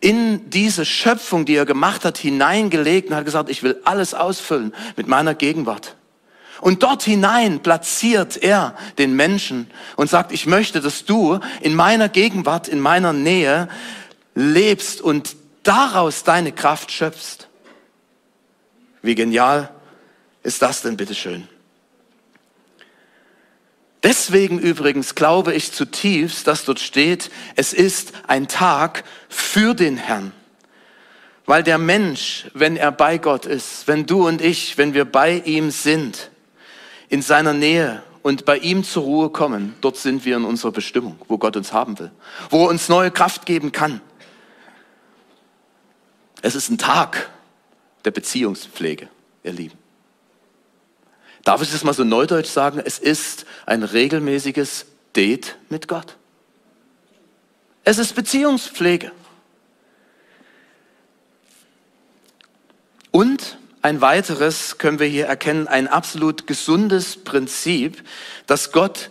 in 0.00 0.50
diese 0.50 0.84
Schöpfung, 0.84 1.44
die 1.44 1.56
er 1.56 1.66
gemacht 1.66 2.04
hat, 2.04 2.18
hineingelegt 2.18 3.10
und 3.10 3.16
hat 3.16 3.24
gesagt, 3.24 3.50
ich 3.50 3.62
will 3.64 3.80
alles 3.84 4.14
ausfüllen 4.14 4.72
mit 4.96 5.08
meiner 5.08 5.34
Gegenwart. 5.34 5.96
Und 6.62 6.84
dort 6.84 7.02
hinein 7.02 7.58
platziert 7.58 8.36
er 8.40 8.76
den 8.96 9.16
Menschen 9.16 9.68
und 9.96 10.08
sagt, 10.08 10.30
ich 10.30 10.46
möchte, 10.46 10.80
dass 10.80 11.04
du 11.04 11.40
in 11.60 11.74
meiner 11.74 12.08
Gegenwart, 12.08 12.68
in 12.68 12.78
meiner 12.78 13.12
Nähe 13.12 13.68
lebst 14.36 15.00
und 15.00 15.34
daraus 15.64 16.22
deine 16.22 16.52
Kraft 16.52 16.92
schöpfst. 16.92 17.48
Wie 19.02 19.16
genial 19.16 19.70
ist 20.44 20.62
das 20.62 20.82
denn, 20.82 20.96
bitteschön? 20.96 21.48
Deswegen 24.04 24.60
übrigens 24.60 25.16
glaube 25.16 25.54
ich 25.54 25.72
zutiefst, 25.72 26.46
dass 26.46 26.64
dort 26.64 26.78
steht, 26.78 27.32
es 27.56 27.72
ist 27.72 28.12
ein 28.28 28.46
Tag 28.46 29.02
für 29.28 29.74
den 29.74 29.96
Herrn. 29.96 30.30
Weil 31.44 31.64
der 31.64 31.78
Mensch, 31.78 32.46
wenn 32.54 32.76
er 32.76 32.92
bei 32.92 33.18
Gott 33.18 33.46
ist, 33.46 33.88
wenn 33.88 34.06
du 34.06 34.28
und 34.28 34.40
ich, 34.40 34.78
wenn 34.78 34.94
wir 34.94 35.04
bei 35.04 35.42
ihm 35.44 35.72
sind, 35.72 36.30
in 37.12 37.20
seiner 37.20 37.52
Nähe 37.52 38.02
und 38.22 38.46
bei 38.46 38.56
ihm 38.56 38.84
zur 38.84 39.02
Ruhe 39.02 39.28
kommen, 39.28 39.74
dort 39.82 39.98
sind 39.98 40.24
wir 40.24 40.34
in 40.34 40.46
unserer 40.46 40.72
Bestimmung, 40.72 41.20
wo 41.28 41.36
Gott 41.36 41.58
uns 41.58 41.70
haben 41.70 41.98
will, 41.98 42.10
wo 42.48 42.64
er 42.64 42.70
uns 42.70 42.88
neue 42.88 43.10
Kraft 43.10 43.44
geben 43.44 43.70
kann. 43.70 44.00
Es 46.40 46.54
ist 46.54 46.70
ein 46.70 46.78
Tag 46.78 47.28
der 48.06 48.12
Beziehungspflege, 48.12 49.10
ihr 49.42 49.52
Lieben. 49.52 49.76
Darf 51.44 51.60
ich 51.60 51.70
das 51.70 51.84
mal 51.84 51.92
so 51.92 52.02
neudeutsch 52.02 52.48
sagen? 52.48 52.80
Es 52.82 52.98
ist 52.98 53.44
ein 53.66 53.82
regelmäßiges 53.82 54.86
Date 55.14 55.58
mit 55.68 55.88
Gott. 55.88 56.16
Es 57.84 57.98
ist 57.98 58.14
Beziehungspflege. 58.14 59.12
Und 63.10 63.58
ein 63.82 64.00
weiteres 64.00 64.78
können 64.78 65.00
wir 65.00 65.08
hier 65.08 65.26
erkennen, 65.26 65.66
ein 65.66 65.88
absolut 65.88 66.46
gesundes 66.46 67.22
Prinzip, 67.22 68.02
das 68.46 68.72
Gott 68.72 69.10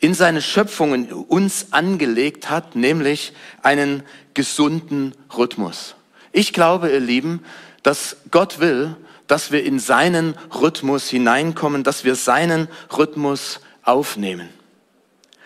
in 0.00 0.14
seine 0.14 0.42
Schöpfungen 0.42 1.12
uns 1.12 1.68
angelegt 1.70 2.50
hat, 2.50 2.74
nämlich 2.74 3.32
einen 3.62 4.02
gesunden 4.34 5.14
Rhythmus. 5.36 5.94
Ich 6.32 6.52
glaube, 6.52 6.90
ihr 6.90 7.00
Lieben, 7.00 7.44
dass 7.82 8.16
Gott 8.30 8.60
will, 8.60 8.96
dass 9.26 9.52
wir 9.52 9.62
in 9.62 9.78
seinen 9.78 10.34
Rhythmus 10.60 11.08
hineinkommen, 11.08 11.84
dass 11.84 12.02
wir 12.02 12.16
seinen 12.16 12.68
Rhythmus 12.96 13.60
aufnehmen. 13.82 14.48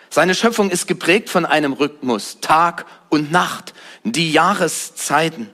Seine 0.09 0.33
Schöpfung 0.33 0.71
ist 0.71 0.87
geprägt 0.87 1.29
von 1.29 1.45
einem 1.45 1.73
Rhythmus, 1.73 2.39
Tag 2.39 2.85
und 3.09 3.31
Nacht, 3.31 3.73
die 4.03 4.31
Jahreszeiten. 4.31 5.49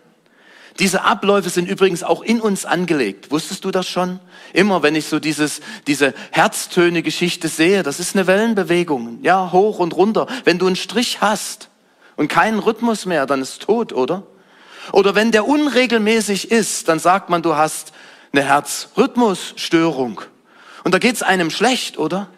Diese 0.79 1.03
Abläufe 1.03 1.49
sind 1.49 1.67
übrigens 1.67 2.03
auch 2.03 2.21
in 2.21 2.41
uns 2.41 2.65
angelegt. 2.65 3.31
Wusstest 3.31 3.65
du 3.65 3.71
das 3.71 3.87
schon? 3.87 4.19
Immer 4.53 4.83
wenn 4.83 4.95
ich 4.95 5.05
so 5.05 5.19
dieses, 5.19 5.61
diese 5.87 6.13
Herztöne-Geschichte 6.31 7.47
sehe, 7.47 7.83
das 7.83 7.99
ist 7.99 8.15
eine 8.15 8.27
Wellenbewegung. 8.27 9.19
Ja, 9.21 9.51
hoch 9.51 9.79
und 9.79 9.95
runter. 9.95 10.27
Wenn 10.43 10.59
du 10.59 10.67
einen 10.67 10.75
Strich 10.75 11.21
hast 11.21 11.69
und 12.15 12.29
keinen 12.29 12.59
Rhythmus 12.59 13.05
mehr, 13.05 13.25
dann 13.25 13.41
ist 13.41 13.61
tot, 13.63 13.93
oder? 13.93 14.23
Oder 14.91 15.13
wenn 15.13 15.31
der 15.31 15.47
unregelmäßig 15.47 16.51
ist, 16.51 16.87
dann 16.87 16.99
sagt 16.99 17.29
man, 17.29 17.41
du 17.41 17.55
hast 17.55 17.91
eine 18.33 18.43
Herzrhythmusstörung. 18.43 20.21
Und 20.83 20.93
da 20.93 20.99
geht's 20.99 21.21
einem 21.21 21.51
schlecht, 21.51 21.97
oder? 21.97 22.29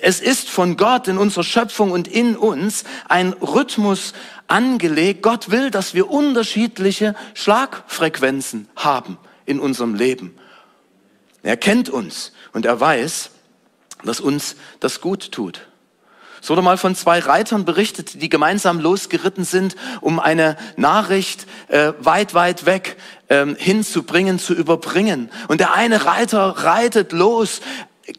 Es 0.00 0.20
ist 0.20 0.50
von 0.50 0.76
Gott 0.76 1.06
in 1.06 1.18
unserer 1.18 1.44
Schöpfung 1.44 1.92
und 1.92 2.08
in 2.08 2.36
uns 2.36 2.82
ein 3.08 3.32
Rhythmus 3.34 4.12
angelegt. 4.48 5.22
Gott 5.22 5.50
will, 5.50 5.70
dass 5.70 5.94
wir 5.94 6.10
unterschiedliche 6.10 7.14
Schlagfrequenzen 7.34 8.68
haben 8.76 9.18
in 9.46 9.60
unserem 9.60 9.94
Leben. 9.94 10.34
Er 11.42 11.56
kennt 11.56 11.88
uns 11.88 12.32
und 12.52 12.66
er 12.66 12.80
weiß, 12.80 13.30
dass 14.04 14.20
uns 14.20 14.56
das 14.80 15.00
gut 15.00 15.32
tut. 15.32 15.68
Es 16.40 16.50
wurde 16.50 16.62
mal 16.62 16.78
von 16.78 16.94
zwei 16.94 17.18
Reitern 17.18 17.64
berichtet, 17.64 18.22
die 18.22 18.28
gemeinsam 18.28 18.78
losgeritten 18.80 19.44
sind, 19.44 19.74
um 20.00 20.20
eine 20.20 20.56
Nachricht 20.76 21.46
äh, 21.68 21.92
weit, 21.98 22.34
weit 22.34 22.64
weg 22.64 22.96
ähm, 23.28 23.56
hinzubringen, 23.58 24.38
zu 24.38 24.54
überbringen. 24.54 25.30
Und 25.48 25.60
der 25.60 25.74
eine 25.74 26.04
Reiter 26.04 26.50
reitet 26.58 27.12
los, 27.12 27.60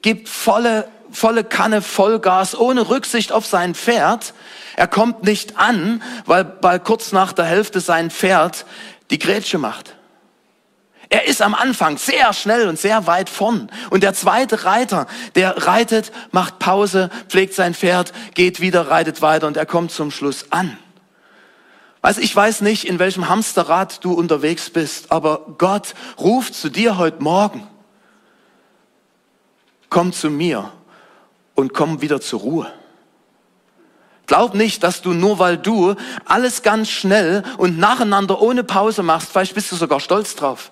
gibt 0.01 0.27
volle, 0.27 0.87
volle 1.11 1.43
Kanne 1.43 1.81
Vollgas, 1.81 2.57
ohne 2.57 2.89
Rücksicht 2.89 3.31
auf 3.31 3.45
sein 3.45 3.75
Pferd. 3.75 4.33
Er 4.75 4.87
kommt 4.87 5.23
nicht 5.23 5.57
an, 5.57 6.01
weil, 6.25 6.57
weil 6.61 6.79
kurz 6.79 7.11
nach 7.11 7.33
der 7.33 7.45
Hälfte 7.45 7.79
sein 7.79 8.11
Pferd 8.11 8.65
die 9.09 9.19
Grätsche 9.19 9.57
macht. 9.57 9.95
Er 11.11 11.25
ist 11.27 11.41
am 11.41 11.55
Anfang 11.55 11.97
sehr 11.97 12.33
schnell 12.33 12.67
und 12.67 12.77
sehr 12.77 13.07
weit 13.07 13.29
vorn. 13.29 13.71
Und 13.89 14.03
der 14.03 14.13
zweite 14.13 14.63
Reiter, 14.63 15.07
der 15.33 15.65
reitet, 15.65 16.11
macht 16.31 16.59
Pause, 16.59 17.09
pflegt 17.27 17.55
sein 17.55 17.73
Pferd, 17.73 18.13
geht 18.35 18.61
wieder, 18.61 18.89
reitet 18.89 19.23
weiter 19.23 19.47
und 19.47 19.57
er 19.57 19.65
kommt 19.65 19.91
zum 19.91 20.11
Schluss 20.11 20.51
an. 20.51 20.77
Also 22.01 22.21
ich 22.21 22.33
weiß 22.33 22.61
nicht, 22.61 22.85
in 22.85 22.99
welchem 22.99 23.27
Hamsterrad 23.27 24.03
du 24.05 24.13
unterwegs 24.13 24.69
bist, 24.69 25.11
aber 25.11 25.55
Gott 25.57 25.95
ruft 26.19 26.53
zu 26.53 26.69
dir 26.69 26.97
heute 26.97 27.21
Morgen. 27.23 27.67
Komm 29.89 30.13
zu 30.13 30.29
mir 30.29 30.71
und 31.59 31.73
komm 31.73 32.01
wieder 32.01 32.21
zur 32.21 32.39
Ruhe. 32.39 32.73
Glaub 34.27 34.53
nicht, 34.53 34.83
dass 34.83 35.01
du 35.01 35.11
nur 35.11 35.39
weil 35.39 35.57
du 35.57 35.95
alles 36.23 36.61
ganz 36.61 36.89
schnell 36.89 37.43
und 37.57 37.77
nacheinander 37.77 38.41
ohne 38.41 38.63
Pause 38.63 39.03
machst, 39.03 39.29
vielleicht 39.31 39.55
bist 39.55 39.71
du 39.71 39.75
sogar 39.75 39.99
stolz 39.99 40.35
drauf. 40.35 40.71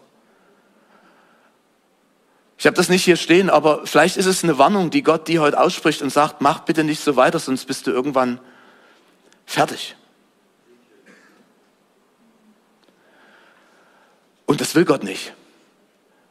Ich 2.57 2.65
habe 2.65 2.75
das 2.77 2.87
nicht 2.89 3.03
hier 3.03 3.17
stehen, 3.17 3.49
aber 3.49 3.85
vielleicht 3.85 4.17
ist 4.17 4.25
es 4.25 4.43
eine 4.43 4.57
Warnung, 4.57 4.89
die 4.89 5.03
Gott 5.03 5.27
dir 5.27 5.41
heute 5.41 5.59
ausspricht 5.59 6.01
und 6.01 6.09
sagt, 6.09 6.41
mach 6.41 6.59
bitte 6.59 6.83
nicht 6.83 7.03
so 7.03 7.15
weiter, 7.15 7.39
sonst 7.39 7.65
bist 7.65 7.85
du 7.85 7.91
irgendwann 7.91 8.39
fertig. 9.45 9.95
Und 14.45 14.61
das 14.61 14.73
will 14.73 14.85
Gott 14.85 15.03
nicht. 15.03 15.33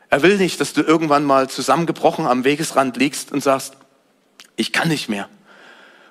Er 0.09 0.23
will 0.23 0.39
nicht, 0.39 0.61
dass 0.61 0.73
du 0.73 0.81
irgendwann 0.81 1.25
mal 1.25 1.51
zusammengebrochen 1.51 2.27
am 2.27 2.45
Wegesrand 2.45 2.97
liegst 2.97 3.33
und 3.33 3.43
sagst, 3.43 3.77
ich 4.57 4.73
kann 4.73 4.89
nicht 4.89 5.09
mehr. 5.09 5.29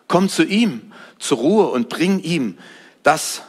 Komm 0.08 0.30
zu 0.30 0.44
ihm, 0.44 0.94
zur 1.20 1.40
Ruhe 1.40 1.68
und 1.68 1.90
bring 1.90 2.20
ihm 2.20 2.58
das, 3.04 3.42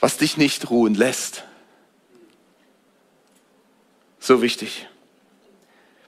was 0.00 0.16
dich 0.16 0.36
nicht 0.36 0.70
ruhen 0.70 0.94
lässt. 0.94 1.44
So 4.18 4.42
wichtig. 4.42 4.88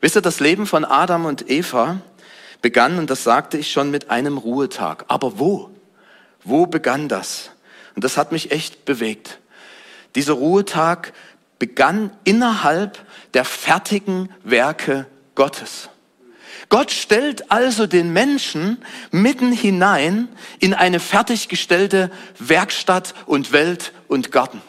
Wisst 0.00 0.16
ihr, 0.16 0.22
das 0.22 0.40
Leben 0.40 0.66
von 0.66 0.84
Adam 0.84 1.24
und 1.26 1.48
Eva 1.48 2.00
begann, 2.60 2.98
und 2.98 3.08
das 3.08 3.24
sagte 3.24 3.56
ich 3.58 3.70
schon, 3.70 3.90
mit 3.90 4.10
einem 4.10 4.38
Ruhetag. 4.38 5.04
Aber 5.08 5.38
wo? 5.38 5.70
Wo 6.44 6.66
begann 6.66 7.08
das? 7.08 7.50
Und 7.94 8.04
das 8.04 8.16
hat 8.16 8.32
mich 8.32 8.50
echt 8.50 8.84
bewegt. 8.84 9.38
Dieser 10.14 10.34
Ruhetag 10.34 11.12
begann 11.58 12.10
innerhalb 12.24 12.98
der 13.34 13.44
fertigen 13.44 14.28
Werke 14.42 15.06
Gottes. 15.34 15.88
Gott 16.72 16.90
stellt 16.90 17.50
also 17.50 17.86
den 17.86 18.14
Menschen 18.14 18.82
mitten 19.10 19.52
hinein 19.52 20.26
in 20.58 20.72
eine 20.72 21.00
fertiggestellte 21.00 22.10
Werkstatt 22.38 23.12
und 23.26 23.52
Welt 23.52 23.92
und 24.08 24.32
Garten. 24.32 24.62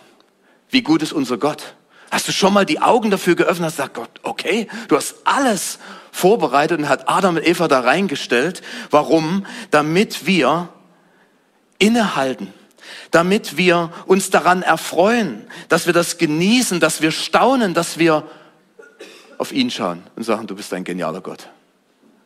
Wie 0.70 0.82
gut 0.82 1.02
ist 1.02 1.14
unser 1.14 1.38
Gott? 1.38 1.76
Hast 2.12 2.28
du 2.28 2.34
schon 2.34 2.54
mal 2.54 2.66
die 2.66 2.82
Augen 2.82 3.10
dafür 3.10 3.36
geöffnet, 3.36 3.68
hast 3.68 3.78
gesagt, 3.78 3.94
Gott, 3.94 4.10
okay, 4.24 4.68
du 4.90 4.98
hast 4.98 5.16
alles 5.24 5.80
vorbereitet 6.12 6.78
und 6.78 6.90
hat 6.90 7.08
Adam 7.08 7.38
und 7.38 7.48
Eva 7.48 7.70
da 7.70 7.80
reingestellt. 7.80 8.64
Warum? 8.92 9.46
Damit 9.72 10.26
wir 10.26 10.68
innehalten, 11.80 12.54
damit 13.12 13.56
wir 13.56 13.94
uns 14.08 14.30
daran 14.30 14.62
erfreuen, 14.62 15.48
dass 15.70 15.86
wir 15.86 15.94
das 15.94 16.18
genießen, 16.18 16.82
dass 16.82 17.02
wir 17.02 17.12
staunen, 17.12 17.74
dass 17.74 17.98
wir 17.98 18.28
auf 19.38 19.54
ihn 19.54 19.72
schauen 19.72 20.04
und 20.18 20.24
sagen, 20.24 20.48
du 20.48 20.56
bist 20.58 20.74
ein 20.74 20.84
genialer 20.84 21.22
Gott. 21.22 21.48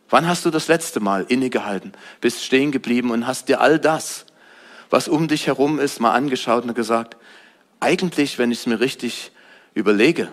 Wann 0.09 0.27
hast 0.27 0.45
du 0.45 0.49
das 0.49 0.67
letzte 0.67 0.99
Mal 0.99 1.25
innegehalten, 1.27 1.91
bist 2.21 2.43
stehen 2.43 2.71
geblieben 2.71 3.11
und 3.11 3.27
hast 3.27 3.49
dir 3.49 3.59
all 3.59 3.79
das, 3.79 4.25
was 4.89 5.07
um 5.07 5.27
dich 5.27 5.47
herum 5.47 5.79
ist, 5.79 5.99
mal 5.99 6.13
angeschaut 6.13 6.63
und 6.63 6.73
gesagt, 6.73 7.17
eigentlich, 7.79 8.37
wenn 8.37 8.51
ich 8.51 8.59
es 8.59 8.65
mir 8.65 8.79
richtig 8.79 9.31
überlege, 9.73 10.29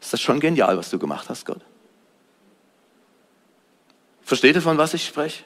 ist 0.00 0.12
das 0.12 0.20
schon 0.20 0.40
genial, 0.40 0.78
was 0.78 0.90
du 0.90 0.98
gemacht 0.98 1.28
hast, 1.28 1.44
Gott. 1.44 1.60
Versteht 4.22 4.56
ihr, 4.56 4.62
von 4.62 4.78
was 4.78 4.94
ich 4.94 5.06
spreche? 5.06 5.44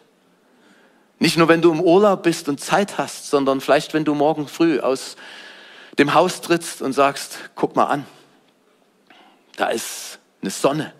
Nicht 1.18 1.36
nur, 1.36 1.48
wenn 1.48 1.60
du 1.60 1.70
im 1.70 1.80
Urlaub 1.80 2.22
bist 2.22 2.48
und 2.48 2.60
Zeit 2.60 2.96
hast, 2.96 3.28
sondern 3.28 3.60
vielleicht, 3.60 3.92
wenn 3.92 4.06
du 4.06 4.14
morgen 4.14 4.48
früh 4.48 4.80
aus 4.80 5.16
dem 5.98 6.14
Haus 6.14 6.40
trittst 6.40 6.80
und 6.80 6.94
sagst, 6.94 7.50
guck 7.54 7.76
mal 7.76 7.84
an, 7.84 8.06
da 9.56 9.68
ist 9.68 10.18
eine 10.40 10.50
Sonne, 10.50 10.94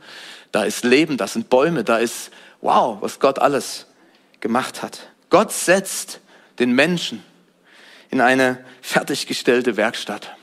da 0.52 0.64
ist 0.64 0.84
Leben, 0.84 1.16
da 1.16 1.26
sind 1.26 1.48
Bäume, 1.48 1.84
da 1.84 1.98
ist, 1.98 2.30
wow, 2.60 2.98
was 3.00 3.20
Gott 3.20 3.38
alles 3.38 3.86
gemacht 4.40 4.82
hat. 4.82 5.08
Gott 5.28 5.52
setzt 5.52 6.20
den 6.58 6.72
Menschen 6.72 7.22
in 8.10 8.20
eine 8.20 8.64
fertiggestellte 8.82 9.76
Werkstatt. 9.76 10.34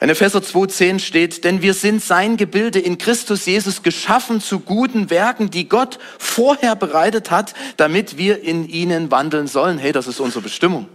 In 0.00 0.08
Epheser 0.08 0.38
2,10 0.38 0.98
steht, 0.98 1.44
denn 1.44 1.60
wir 1.60 1.74
sind 1.74 2.02
sein 2.02 2.38
Gebilde 2.38 2.78
in 2.78 2.96
Christus 2.96 3.44
Jesus 3.44 3.82
geschaffen 3.82 4.40
zu 4.40 4.60
guten 4.60 5.10
Werken, 5.10 5.50
die 5.50 5.68
Gott 5.68 5.98
vorher 6.18 6.74
bereitet 6.74 7.30
hat, 7.30 7.52
damit 7.76 8.16
wir 8.16 8.42
in 8.42 8.66
ihnen 8.66 9.10
wandeln 9.10 9.46
sollen. 9.46 9.76
Hey, 9.76 9.92
das 9.92 10.06
ist 10.06 10.18
unsere 10.18 10.42
Bestimmung. 10.42 10.88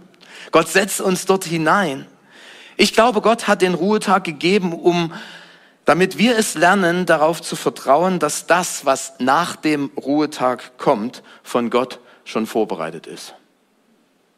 Gott 0.50 0.68
setzt 0.68 1.00
uns 1.00 1.24
dort 1.24 1.44
hinein. 1.44 2.06
Ich 2.76 2.94
glaube, 2.94 3.20
Gott 3.20 3.46
hat 3.46 3.62
den 3.62 3.74
Ruhetag 3.74 4.24
gegeben, 4.24 4.72
um, 4.72 5.12
damit 5.86 6.18
wir 6.18 6.36
es 6.36 6.56
lernen, 6.56 7.06
darauf 7.06 7.40
zu 7.40 7.56
vertrauen, 7.56 8.18
dass 8.18 8.46
das, 8.46 8.84
was 8.84 9.14
nach 9.20 9.56
dem 9.56 9.90
Ruhetag 9.96 10.76
kommt, 10.78 11.22
von 11.42 11.70
Gott 11.70 12.00
schon 12.24 12.46
vorbereitet 12.46 13.06
ist. 13.06 13.34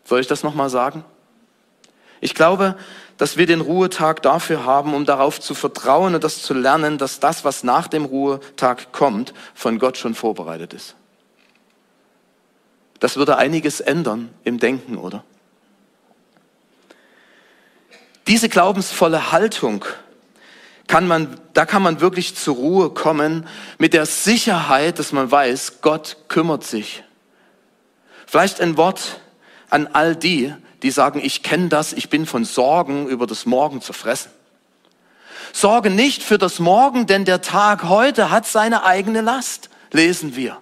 Soll 0.05 0.21
ich 0.21 0.27
das 0.27 0.43
nochmal 0.43 0.69
sagen? 0.69 1.05
Ich 2.21 2.35
glaube, 2.35 2.77
dass 3.17 3.39
wir 3.39 3.47
den 3.47 3.63
Ruhetag 3.63 4.21
dafür 4.23 4.65
haben, 4.65 4.93
um 4.93 5.07
darauf 5.07 5.41
zu 5.41 5.55
vertrauen 5.55 6.15
und 6.15 6.23
das 6.23 6.43
zu 6.43 6.53
lernen, 6.53 6.99
dass 6.99 7.19
das, 7.19 7.45
was 7.45 7.65
nach 7.65 7.89
dem 7.89 8.05
Ruhetag 8.05 8.93
kommt, 8.93 9.33
von 9.55 9.79
Gott 9.79 9.97
schon 9.97 10.15
vorbereitet 10.15 10.75
ist. 10.75 10.97
Das 13.01 13.17
würde 13.17 13.39
einiges 13.39 13.81
ändern 13.81 14.35
im 14.45 14.59
Denken, 14.59 14.99
oder? 14.99 15.25
Diese 18.27 18.51
glaubensvolle 18.51 19.33
Haltung 19.33 19.87
kann 20.88 21.07
man, 21.07 21.38
da 21.53 21.66
kann 21.66 21.83
man 21.83 22.01
wirklich 22.01 22.35
zur 22.35 22.57
Ruhe 22.57 22.90
kommen 22.90 23.46
mit 23.79 23.92
der 23.92 24.07
Sicherheit, 24.07 24.98
dass 24.98 25.12
man 25.12 25.31
weiß, 25.31 25.81
Gott 25.83 26.16
kümmert 26.29 26.64
sich. 26.64 27.05
Vielleicht 28.27 28.61
ein 28.61 28.77
Wort 28.77 29.20
an 29.70 29.87
all 29.87 30.16
die, 30.16 30.53
die 30.83 30.90
sagen, 30.90 31.20
ich 31.22 31.42
kenne 31.42 31.68
das, 31.68 31.92
ich 31.92 32.09
bin 32.09 32.27
von 32.27 32.44
Sorgen 32.44 33.07
über 33.07 33.27
das 33.27 33.46
Morgen 33.46 33.81
zerfressen. 33.81 34.33
Sorge 35.53 35.90
nicht 35.90 36.22
für 36.22 36.38
das 36.38 36.59
Morgen, 36.59 37.07
denn 37.07 37.24
der 37.24 37.42
Tag 37.42 37.85
heute 37.85 38.31
hat 38.31 38.46
seine 38.46 38.85
eigene 38.85 39.20
Last, 39.20 39.70
lesen 39.92 40.37
wir. 40.37 40.61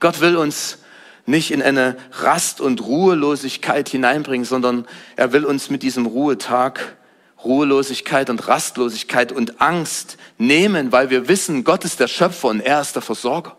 Gott 0.00 0.20
will 0.20 0.36
uns 0.36 0.78
nicht 1.26 1.50
in 1.50 1.62
eine 1.62 1.96
Rast- 2.12 2.60
und 2.60 2.80
Ruhelosigkeit 2.80 3.88
hineinbringen, 3.88 4.44
sondern 4.44 4.86
er 5.16 5.32
will 5.32 5.44
uns 5.44 5.70
mit 5.70 5.82
diesem 5.82 6.06
Ruhetag 6.06 6.96
Ruhelosigkeit 7.44 8.30
und 8.30 8.48
Rastlosigkeit 8.48 9.32
und 9.32 9.60
Angst 9.60 10.16
nehmen, 10.38 10.92
weil 10.92 11.10
wir 11.10 11.28
wissen, 11.28 11.64
Gott 11.64 11.84
ist 11.84 12.00
der 12.00 12.08
Schöpfer 12.08 12.48
und 12.48 12.60
er 12.60 12.80
ist 12.80 12.94
der 12.94 13.02
Versorger. 13.02 13.56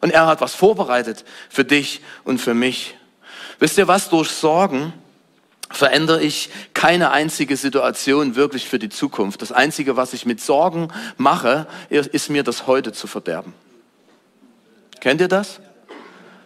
Und 0.00 0.10
er 0.10 0.26
hat 0.26 0.40
was 0.40 0.54
vorbereitet 0.54 1.24
für 1.48 1.64
dich 1.64 2.02
und 2.24 2.40
für 2.40 2.54
mich. 2.54 2.96
Wisst 3.58 3.78
ihr 3.78 3.88
was? 3.88 4.08
Durch 4.10 4.30
Sorgen 4.30 4.92
verändere 5.70 6.22
ich 6.22 6.50
keine 6.72 7.10
einzige 7.10 7.56
Situation 7.56 8.36
wirklich 8.36 8.68
für 8.68 8.78
die 8.78 8.90
Zukunft. 8.90 9.42
Das 9.42 9.52
Einzige, 9.52 9.96
was 9.96 10.12
ich 10.12 10.26
mit 10.26 10.40
Sorgen 10.40 10.88
mache, 11.16 11.66
ist 11.88 12.30
mir 12.30 12.42
das 12.42 12.66
heute 12.66 12.92
zu 12.92 13.06
verderben. 13.06 13.54
Kennt 15.00 15.20
ihr 15.20 15.28
das? 15.28 15.60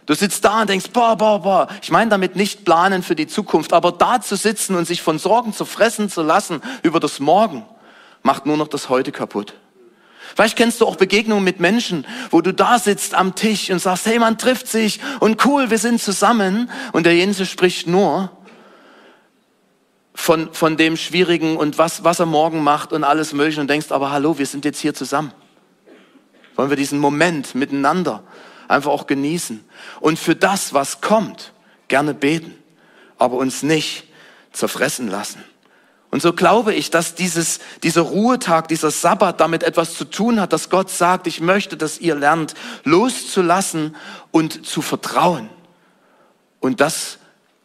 Du 0.08 0.14
sitzt 0.14 0.42
da 0.42 0.62
und 0.62 0.70
denkst, 0.70 0.86
boah, 0.94 1.16
boah, 1.16 1.42
boah. 1.42 1.68
Ich 1.82 1.90
meine 1.90 2.08
damit 2.08 2.34
nicht 2.34 2.64
planen 2.64 3.02
für 3.02 3.14
die 3.14 3.26
Zukunft, 3.26 3.74
aber 3.74 3.92
da 3.92 4.22
zu 4.22 4.36
sitzen 4.36 4.74
und 4.74 4.86
sich 4.86 5.02
von 5.02 5.18
Sorgen 5.18 5.52
zu 5.52 5.66
fressen 5.66 6.08
zu 6.08 6.22
lassen 6.22 6.62
über 6.82 6.98
das 6.98 7.20
Morgen, 7.20 7.66
macht 8.22 8.46
nur 8.46 8.56
noch 8.56 8.68
das 8.68 8.88
Heute 8.88 9.12
kaputt. 9.12 9.52
Vielleicht 10.34 10.56
kennst 10.56 10.80
du 10.80 10.86
auch 10.86 10.96
Begegnungen 10.96 11.44
mit 11.44 11.60
Menschen, 11.60 12.06
wo 12.30 12.40
du 12.40 12.54
da 12.54 12.78
sitzt 12.78 13.14
am 13.14 13.34
Tisch 13.34 13.70
und 13.70 13.80
sagst, 13.80 14.06
hey, 14.06 14.18
man 14.18 14.38
trifft 14.38 14.66
sich 14.66 14.98
und 15.20 15.44
cool, 15.44 15.68
wir 15.68 15.78
sind 15.78 16.00
zusammen. 16.00 16.70
Und 16.92 17.04
der 17.04 17.14
Jense 17.14 17.44
spricht 17.44 17.86
nur 17.86 18.30
von, 20.14 20.54
von 20.54 20.78
dem 20.78 20.96
Schwierigen 20.96 21.58
und 21.58 21.76
was, 21.76 22.02
was 22.02 22.18
er 22.18 22.26
morgen 22.26 22.62
macht 22.62 22.94
und 22.94 23.04
alles 23.04 23.34
Mögliche 23.34 23.60
und 23.60 23.68
denkst, 23.68 23.92
aber 23.92 24.10
hallo, 24.10 24.38
wir 24.38 24.46
sind 24.46 24.64
jetzt 24.64 24.80
hier 24.80 24.94
zusammen. 24.94 25.32
Wollen 26.56 26.70
wir 26.70 26.78
diesen 26.78 26.98
Moment 26.98 27.54
miteinander 27.54 28.22
einfach 28.68 28.90
auch 28.90 29.06
genießen 29.06 29.64
und 30.00 30.18
für 30.18 30.36
das, 30.36 30.74
was 30.74 31.00
kommt, 31.00 31.52
gerne 31.88 32.14
beten, 32.14 32.54
aber 33.18 33.36
uns 33.36 33.62
nicht 33.62 34.04
zerfressen 34.52 35.08
lassen. 35.08 35.42
Und 36.10 36.22
so 36.22 36.32
glaube 36.32 36.74
ich, 36.74 36.90
dass 36.90 37.14
dieses, 37.14 37.60
dieser 37.82 38.00
Ruhetag, 38.02 38.68
dieser 38.68 38.90
Sabbat 38.90 39.40
damit 39.40 39.62
etwas 39.62 39.94
zu 39.94 40.04
tun 40.04 40.40
hat, 40.40 40.52
dass 40.52 40.70
Gott 40.70 40.88
sagt, 40.90 41.26
ich 41.26 41.40
möchte, 41.40 41.76
dass 41.76 41.98
ihr 41.98 42.14
lernt, 42.14 42.54
loszulassen 42.84 43.94
und 44.30 44.66
zu 44.66 44.80
vertrauen. 44.80 45.50
Und 46.60 46.80
das 46.80 47.18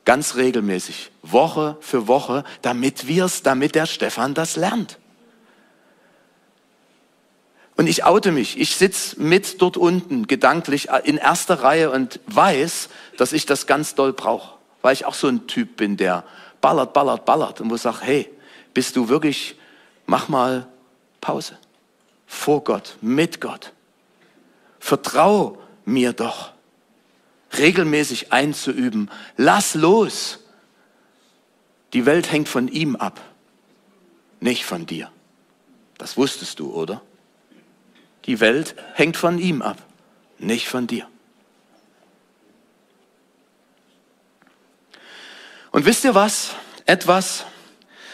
ganz 0.04 0.36
regelmäßig, 0.36 1.12
Woche 1.22 1.78
für 1.80 2.08
Woche, 2.08 2.44
damit 2.62 3.08
wir 3.08 3.26
es, 3.26 3.44
damit 3.44 3.76
der 3.76 3.86
Stefan 3.86 4.34
das 4.34 4.58
lernt. 4.58 5.00
Und 7.76 7.88
ich 7.88 8.04
oute 8.04 8.32
mich, 8.32 8.60
ich 8.60 8.76
sitz 8.76 9.18
mit 9.18 9.62
dort 9.62 9.78
unten, 9.78 10.28
gedanklich 10.28 10.90
in 11.04 11.18
erster 11.18 11.64
Reihe 11.64 11.90
und 11.90 12.20
weiß, 12.28 12.90
dass 13.18 13.34
ich 13.34 13.46
das 13.46 13.66
ganz 13.66 13.96
doll 13.96 14.14
brauche, 14.14 14.58
weil 14.82 14.94
ich 14.94 15.06
auch 15.06 15.16
so 15.16 15.28
ein 15.28 15.48
Typ 15.48 15.78
bin, 15.78 15.98
der 15.98 16.24
ballert, 16.62 16.94
ballert, 16.94 17.26
ballert 17.26 17.62
und 17.62 17.72
wo 17.72 17.78
sagt, 17.78 18.04
hey, 18.04 18.30
bist 18.74 18.96
du 18.96 19.10
wirklich, 19.10 19.56
mach 20.06 20.30
mal 20.30 20.68
Pause. 21.20 21.58
Vor 22.28 22.64
Gott, 22.64 22.98
mit 23.02 23.42
Gott. 23.42 23.74
Vertrau 24.80 25.58
mir 25.86 26.14
doch. 26.14 26.52
Regelmäßig 27.58 28.32
einzuüben. 28.32 29.10
Lass 29.38 29.76
los. 29.76 30.40
Die 31.94 32.06
Welt 32.06 32.32
hängt 32.32 32.50
von 32.50 32.68
ihm 32.68 32.96
ab, 32.96 33.22
nicht 34.40 34.66
von 34.66 34.86
dir. 34.86 35.12
Das 35.98 36.18
wusstest 36.18 36.60
du, 36.60 36.74
oder? 36.74 37.02
Die 38.26 38.40
Welt 38.40 38.76
hängt 38.94 39.18
von 39.18 39.38
ihm 39.38 39.62
ab, 39.62 39.78
nicht 40.40 40.68
von 40.68 40.88
dir. 40.88 41.08
Und 45.72 45.86
wisst 45.86 46.04
ihr 46.04 46.16
was? 46.16 46.52
Etwas, 46.86 47.46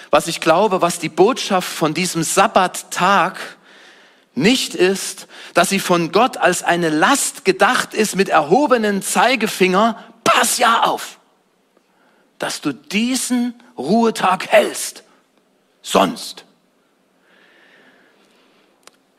was 0.10 0.28
ich 0.28 0.41
glaube, 0.41 0.82
was 0.82 1.00
die 1.00 1.10
Botschaft 1.10 1.67
von 1.67 1.93
diesem 1.93 2.24
Sabbattag 2.24 3.38
nicht 4.34 4.76
ist, 4.76 5.28
dass 5.54 5.69
sie 5.69 5.80
von 5.80 6.12
Gott 6.12 6.38
als 6.38 6.63
eine 6.63 6.89
Last 6.89 7.45
gedacht 7.45 7.93
ist 7.93 8.15
mit 8.15 8.30
erhobenen 8.30 9.02
Zeigefinger, 9.02 10.02
pass 10.24 10.58
ja 10.58 10.84
auf, 10.84 11.19
dass 12.38 12.62
du 12.62 12.74
diesen 12.74 13.54
Ruhetag 13.78 14.48
hältst. 14.48 15.04
Sonst. 15.82 16.45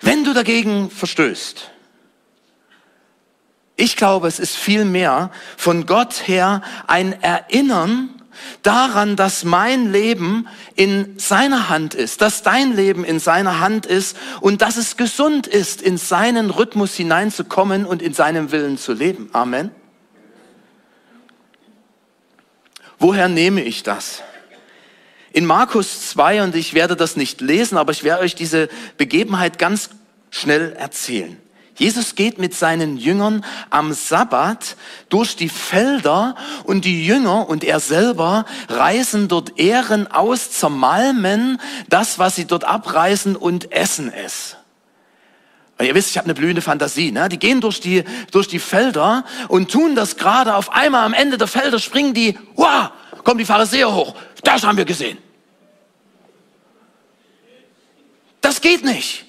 Wenn 0.00 0.24
du 0.24 0.32
dagegen 0.32 0.90
verstößt, 0.90 1.70
ich 3.76 3.96
glaube, 3.96 4.28
es 4.28 4.38
ist 4.38 4.56
vielmehr 4.56 5.30
von 5.56 5.86
Gott 5.86 6.28
her 6.28 6.62
ein 6.86 7.20
Erinnern 7.22 8.10
daran, 8.62 9.16
dass 9.16 9.44
mein 9.44 9.90
Leben 9.90 10.48
in 10.76 11.18
seiner 11.18 11.68
Hand 11.68 11.94
ist, 11.94 12.20
dass 12.20 12.42
dein 12.42 12.74
Leben 12.74 13.04
in 13.04 13.18
seiner 13.20 13.60
Hand 13.60 13.86
ist 13.86 14.16
und 14.40 14.62
dass 14.62 14.76
es 14.76 14.96
gesund 14.96 15.46
ist, 15.46 15.82
in 15.82 15.96
seinen 15.96 16.50
Rhythmus 16.50 16.94
hineinzukommen 16.94 17.86
und 17.86 18.02
in 18.02 18.14
seinem 18.14 18.52
Willen 18.52 18.78
zu 18.78 18.92
leben. 18.92 19.30
Amen. 19.32 19.70
Woher 22.98 23.28
nehme 23.28 23.62
ich 23.62 23.82
das? 23.82 24.22
In 25.32 25.46
Markus 25.46 26.08
2, 26.10 26.42
und 26.42 26.56
ich 26.56 26.74
werde 26.74 26.96
das 26.96 27.16
nicht 27.16 27.40
lesen, 27.40 27.78
aber 27.78 27.92
ich 27.92 28.02
werde 28.02 28.22
euch 28.22 28.34
diese 28.34 28.68
Begebenheit 28.96 29.58
ganz 29.58 29.90
schnell 30.30 30.72
erzählen. 30.72 31.36
Jesus 31.76 32.14
geht 32.14 32.38
mit 32.38 32.54
seinen 32.54 32.98
Jüngern 32.98 33.42
am 33.70 33.94
Sabbat 33.94 34.76
durch 35.08 35.36
die 35.36 35.48
Felder 35.48 36.34
und 36.64 36.84
die 36.84 37.06
Jünger 37.06 37.48
und 37.48 37.64
er 37.64 37.80
selber 37.80 38.44
reisen 38.68 39.28
dort 39.28 39.58
Ehren 39.58 40.06
aus, 40.06 40.50
zermalmen 40.50 41.58
das, 41.88 42.18
was 42.18 42.36
sie 42.36 42.44
dort 42.44 42.64
abreißen 42.64 43.34
und 43.34 43.72
essen 43.72 44.12
es. 44.12 44.56
Und 45.78 45.86
ihr 45.86 45.94
wisst, 45.94 46.10
ich 46.10 46.18
habe 46.18 46.26
eine 46.26 46.34
blühende 46.34 46.60
Fantasie. 46.60 47.12
Ne? 47.12 47.30
Die 47.30 47.38
gehen 47.38 47.62
durch 47.62 47.80
die, 47.80 48.04
durch 48.30 48.46
die 48.46 48.58
Felder 48.58 49.24
und 49.48 49.70
tun 49.70 49.94
das 49.94 50.18
gerade. 50.18 50.56
Auf 50.56 50.72
einmal 50.72 51.06
am 51.06 51.14
Ende 51.14 51.38
der 51.38 51.46
Felder 51.46 51.78
springen 51.78 52.12
die, 52.12 52.38
wow, 52.56 52.90
kommen 53.24 53.38
die 53.38 53.44
Pharisäer 53.44 53.92
hoch. 53.92 54.14
Das 54.42 54.62
haben 54.62 54.76
wir 54.76 54.84
gesehen. 54.84 55.18
Das 58.40 58.60
geht 58.60 58.84
nicht. 58.84 59.26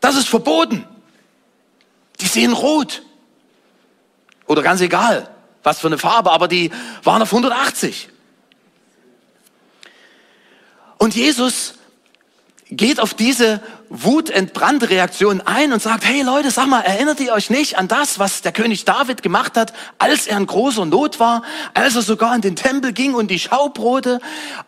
Das 0.00 0.16
ist 0.16 0.28
verboten. 0.28 0.86
Die 2.20 2.26
sehen 2.26 2.52
rot. 2.52 3.02
Oder 4.46 4.62
ganz 4.62 4.80
egal, 4.80 5.28
was 5.62 5.80
für 5.80 5.86
eine 5.86 5.98
Farbe, 5.98 6.32
aber 6.32 6.48
die 6.48 6.70
waren 7.04 7.22
auf 7.22 7.32
180. 7.32 8.08
Und 10.98 11.14
Jesus 11.14 11.74
geht 12.70 13.00
auf 13.00 13.14
diese 13.14 13.62
wutentbrannte 13.94 14.88
Reaktion 14.88 15.42
ein 15.42 15.70
und 15.72 15.82
sagt, 15.82 16.06
hey 16.06 16.22
Leute, 16.22 16.50
sag 16.50 16.66
mal, 16.66 16.80
erinnert 16.80 17.20
ihr 17.20 17.34
euch 17.34 17.50
nicht 17.50 17.76
an 17.76 17.88
das, 17.88 18.18
was 18.18 18.40
der 18.40 18.52
König 18.52 18.86
David 18.86 19.22
gemacht 19.22 19.56
hat, 19.58 19.74
als 19.98 20.26
er 20.26 20.38
in 20.38 20.46
großer 20.46 20.86
Not 20.86 21.20
war, 21.20 21.42
als 21.74 21.94
er 21.94 22.02
sogar 22.02 22.34
in 22.34 22.40
den 22.40 22.56
Tempel 22.56 22.94
ging 22.94 23.12
und 23.12 23.30
die 23.30 23.38
Schaubrote 23.38 24.20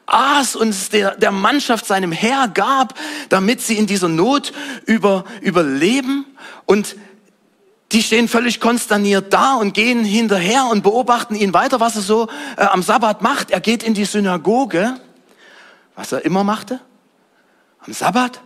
aß 0.04 0.56
und 0.56 0.92
der, 0.92 1.16
der 1.16 1.30
Mannschaft 1.30 1.86
seinem 1.86 2.12
Herr 2.12 2.48
gab, 2.48 2.94
damit 3.30 3.62
sie 3.62 3.78
in 3.78 3.86
dieser 3.86 4.10
Not 4.10 4.52
über, 4.84 5.24
überleben 5.40 6.26
und 6.66 6.94
die 7.92 8.02
stehen 8.02 8.28
völlig 8.28 8.60
konsterniert 8.60 9.32
da 9.32 9.54
und 9.54 9.72
gehen 9.72 10.04
hinterher 10.04 10.66
und 10.70 10.82
beobachten 10.82 11.34
ihn 11.34 11.54
weiter, 11.54 11.80
was 11.80 11.96
er 11.96 12.02
so 12.02 12.28
äh, 12.56 12.64
am 12.64 12.82
Sabbat 12.82 13.22
macht. 13.22 13.50
Er 13.50 13.60
geht 13.60 13.82
in 13.82 13.94
die 13.94 14.04
Synagoge, 14.04 15.00
was 15.94 16.12
er 16.12 16.24
immer 16.26 16.44
machte, 16.44 16.80
am 17.86 17.92
Sabbat. 17.94 18.43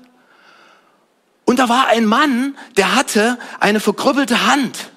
Da 1.59 1.69
war 1.69 1.89
ein 1.89 2.05
Mann, 2.05 2.57
der 2.77 2.95
hatte 2.95 3.37
eine 3.59 3.81
verkrüppelte 3.81 4.47
Hand. 4.47 4.93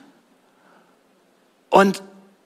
Und, 1.72 2.04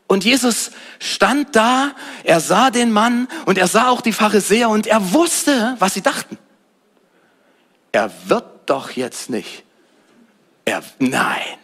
und 0.08 0.24
Jesus 0.24 0.72
stand 1.00 1.54
da, 1.54 1.92
er 2.24 2.40
sah 2.40 2.70
den 2.70 2.94
Mann 2.94 3.28
und 3.46 3.58
er 3.58 3.68
sah 3.68 3.90
auch 3.90 4.00
die 4.00 4.14
Pharisäer 4.14 4.70
und 4.70 4.88
er 4.88 5.12
wusste, 5.12 5.76
was 5.80 5.96
sie 5.96 6.02
dachten. 6.02 6.38
Er 7.92 8.10
wird 8.30 8.46
doch 8.68 8.92
jetzt 8.92 9.30
nicht. 9.30 9.66
Er, 10.64 10.82
nein. 11.00 11.58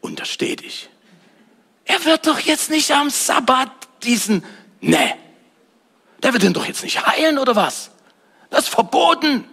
Untersteh 0.00 0.56
dich. 0.56 0.90
Er 1.84 2.04
wird 2.04 2.26
doch 2.26 2.40
jetzt 2.40 2.70
nicht 2.70 2.90
am 2.90 3.08
Sabbat 3.08 3.70
diesen, 4.02 4.44
ne, 4.80 5.14
der 6.24 6.32
wird 6.32 6.42
ihn 6.42 6.54
doch 6.54 6.66
jetzt 6.66 6.82
nicht 6.82 7.06
heilen 7.06 7.38
oder 7.38 7.54
was? 7.54 7.92
Das 8.50 8.64
ist 8.64 8.70
verboten. 8.70 9.44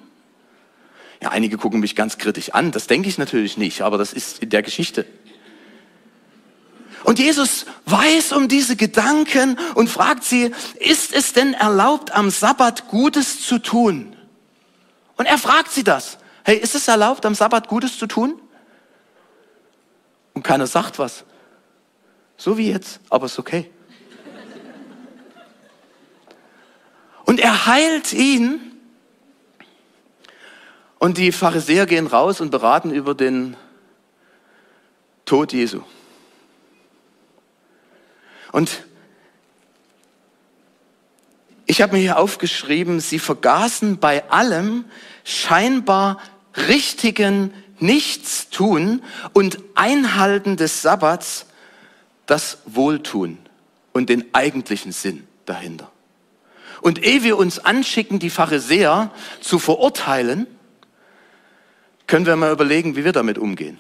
Ja, 1.22 1.30
einige 1.30 1.58
gucken 1.58 1.80
mich 1.80 1.96
ganz 1.96 2.18
kritisch 2.18 2.50
an. 2.54 2.72
Das 2.72 2.88
denke 2.88 3.10
ich 3.10 3.18
natürlich 3.18 3.58
nicht, 3.58 3.82
aber 3.82 3.98
das 3.98 4.14
ist 4.14 4.40
in 4.40 4.50
der 4.50 4.62
Geschichte. 4.62 5.06
Und 7.04 7.20
Jesus 7.20 7.68
weiß 7.86 8.32
um 8.32 8.48
diese 8.48 8.76
Gedanken 8.76 9.60
und 9.76 9.90
fragt 9.90 10.24
sie, 10.24 10.52
ist 10.80 11.14
es 11.14 11.34
denn 11.34 11.54
erlaubt, 11.54 12.12
am 12.12 12.32
Sabbat 12.32 12.88
Gutes 12.88 13.42
zu 13.42 13.60
tun? 13.60 14.16
Und 15.16 15.28
er 15.28 15.38
fragt 15.38 15.72
sie 15.72 15.84
das. 15.84 16.18
Hey, 16.44 16.58
ist 16.58 16.76
es 16.76 16.88
erlaubt, 16.88 17.26
am 17.26 17.36
Sabbat 17.36 17.68
Gutes 17.68 17.98
zu 17.98 18.08
tun? 18.08 18.42
Und 20.34 20.44
keiner 20.44 20.68
sagt 20.68 20.98
was. 20.98 21.24
So 22.38 22.58
wie 22.58 22.70
jetzt, 22.70 23.00
aber 23.10 23.28
ist 23.28 23.40
okay. 23.40 23.70
Und 27.26 27.40
er 27.40 27.66
heilt 27.66 28.14
ihn. 28.14 28.75
Und 31.06 31.20
die 31.20 31.32
Pharisäer 31.32 31.86
gehen 31.86 32.08
raus 32.08 32.42
und 32.42 32.50
beraten 32.50 32.90
über 32.90 33.14
den 33.14 33.56
Tod 35.26 35.54
Jesu. 35.54 35.84
Und 38.52 38.84
ich 41.68 41.84
habe 41.84 41.94
mir 41.94 42.00
hier 42.02 42.18
aufgeschrieben, 42.18 43.02
sie 43.02 43.20
vergaßen 43.20 44.00
bei 44.00 44.28
allem 44.32 44.86
scheinbar 45.24 46.18
richtigen 46.56 47.54
Nichtstun 47.78 49.04
und 49.32 49.60
Einhalten 49.76 50.58
des 50.58 50.82
Sabbats 50.82 51.46
das 52.26 52.58
Wohltun 52.66 53.38
und 53.94 54.10
den 54.10 54.26
eigentlichen 54.34 54.92
Sinn 54.92 55.28
dahinter. 55.46 55.92
Und 56.82 57.06
ehe 57.06 57.22
wir 57.22 57.38
uns 57.38 57.60
anschicken, 57.60 58.18
die 58.18 58.32
Pharisäer 58.32 59.12
zu 59.40 59.60
verurteilen, 59.60 60.48
können 62.08 62.26
wir 62.26 62.36
mal 62.36 62.52
überlegen, 62.52 62.96
wie 62.96 63.04
wir 63.04 63.12
damit 63.12 63.38
umgehen. 63.38 63.80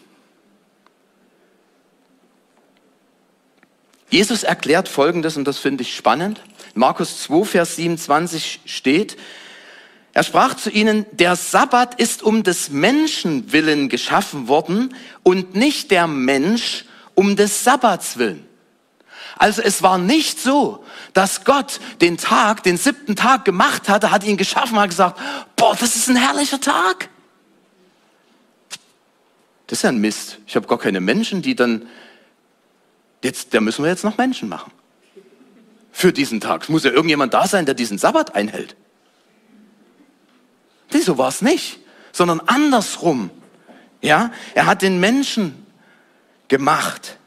Jesus 4.09 4.43
erklärt 4.43 4.88
Folgendes, 4.88 5.35
und 5.35 5.45
das 5.45 5.57
finde 5.57 5.81
ich 5.81 5.95
spannend. 5.95 6.41
Markus 6.73 7.23
2, 7.23 7.45
Vers 7.45 7.75
27 7.75 8.61
steht, 8.65 9.17
er 10.13 10.23
sprach 10.23 10.53
zu 10.55 10.69
ihnen, 10.69 11.05
der 11.11 11.35
Sabbat 11.35 11.99
ist 11.99 12.23
um 12.23 12.43
des 12.43 12.69
Menschen 12.69 13.51
willen 13.51 13.89
geschaffen 13.89 14.47
worden 14.47 14.95
und 15.23 15.55
nicht 15.55 15.91
der 15.91 16.07
Mensch 16.07 16.85
um 17.15 17.35
des 17.35 17.65
Sabbats 17.65 18.17
willen. 18.17 18.47
Also 19.38 19.61
es 19.61 19.81
war 19.83 19.97
nicht 19.97 20.39
so, 20.39 20.85
dass 21.11 21.43
Gott 21.43 21.81
den 21.99 22.15
Tag, 22.15 22.63
den 22.63 22.77
siebten 22.77 23.17
Tag 23.17 23.43
gemacht 23.43 23.89
hatte, 23.89 24.11
hat 24.11 24.23
ihn 24.23 24.38
geschaffen, 24.38 24.79
hat 24.79 24.89
gesagt, 24.89 25.19
boah, 25.57 25.75
das 25.77 25.97
ist 25.97 26.07
ein 26.07 26.15
herrlicher 26.15 26.61
Tag. 26.61 27.09
Das 29.67 29.80
ist 29.80 29.84
ja 29.84 29.89
ein 29.89 29.99
Mist. 29.99 30.39
Ich 30.45 30.56
habe 30.56 30.67
gar 30.67 30.78
keine 30.78 30.99
Menschen, 30.99 31.41
die 31.41 31.56
dann, 31.56 31.88
jetzt, 33.23 33.54
da 33.54 33.62
müssen 33.62 33.84
wir 33.84 33.89
jetzt 33.89 34.04
noch 34.04 34.17
Menschen 34.17 34.47
machen. 34.47 34.71
Für 35.91 36.12
diesen 36.13 36.41
Tag. 36.41 36.63
Es 36.63 36.69
muss 36.69 36.84
ja 36.84 36.91
irgendjemand 36.91 37.34
da 37.34 37.47
sein, 37.47 37.65
der 37.65 37.73
diesen 37.73 37.97
Sabbat 37.97 38.36
einhält. 38.36 38.75
Wieso 40.89 41.17
war 41.17 41.30
es 41.30 41.41
nicht? 41.41 41.80
Sondern 42.12 42.41
andersrum. 42.41 43.32
Ja, 44.01 44.32
er 44.54 44.65
hat 44.65 44.82
den 44.82 44.99
Menschen 44.99 45.65
gemacht. 46.47 47.17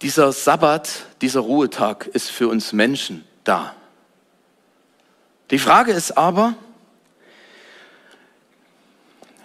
Dieser 0.00 0.32
Sabbat, 0.32 1.06
dieser 1.20 1.40
Ruhetag 1.40 2.08
ist 2.08 2.30
für 2.30 2.48
uns 2.48 2.72
Menschen 2.72 3.24
da. 3.44 3.76
Die 5.52 5.60
Frage 5.60 5.92
ist 5.92 6.18
aber, 6.18 6.54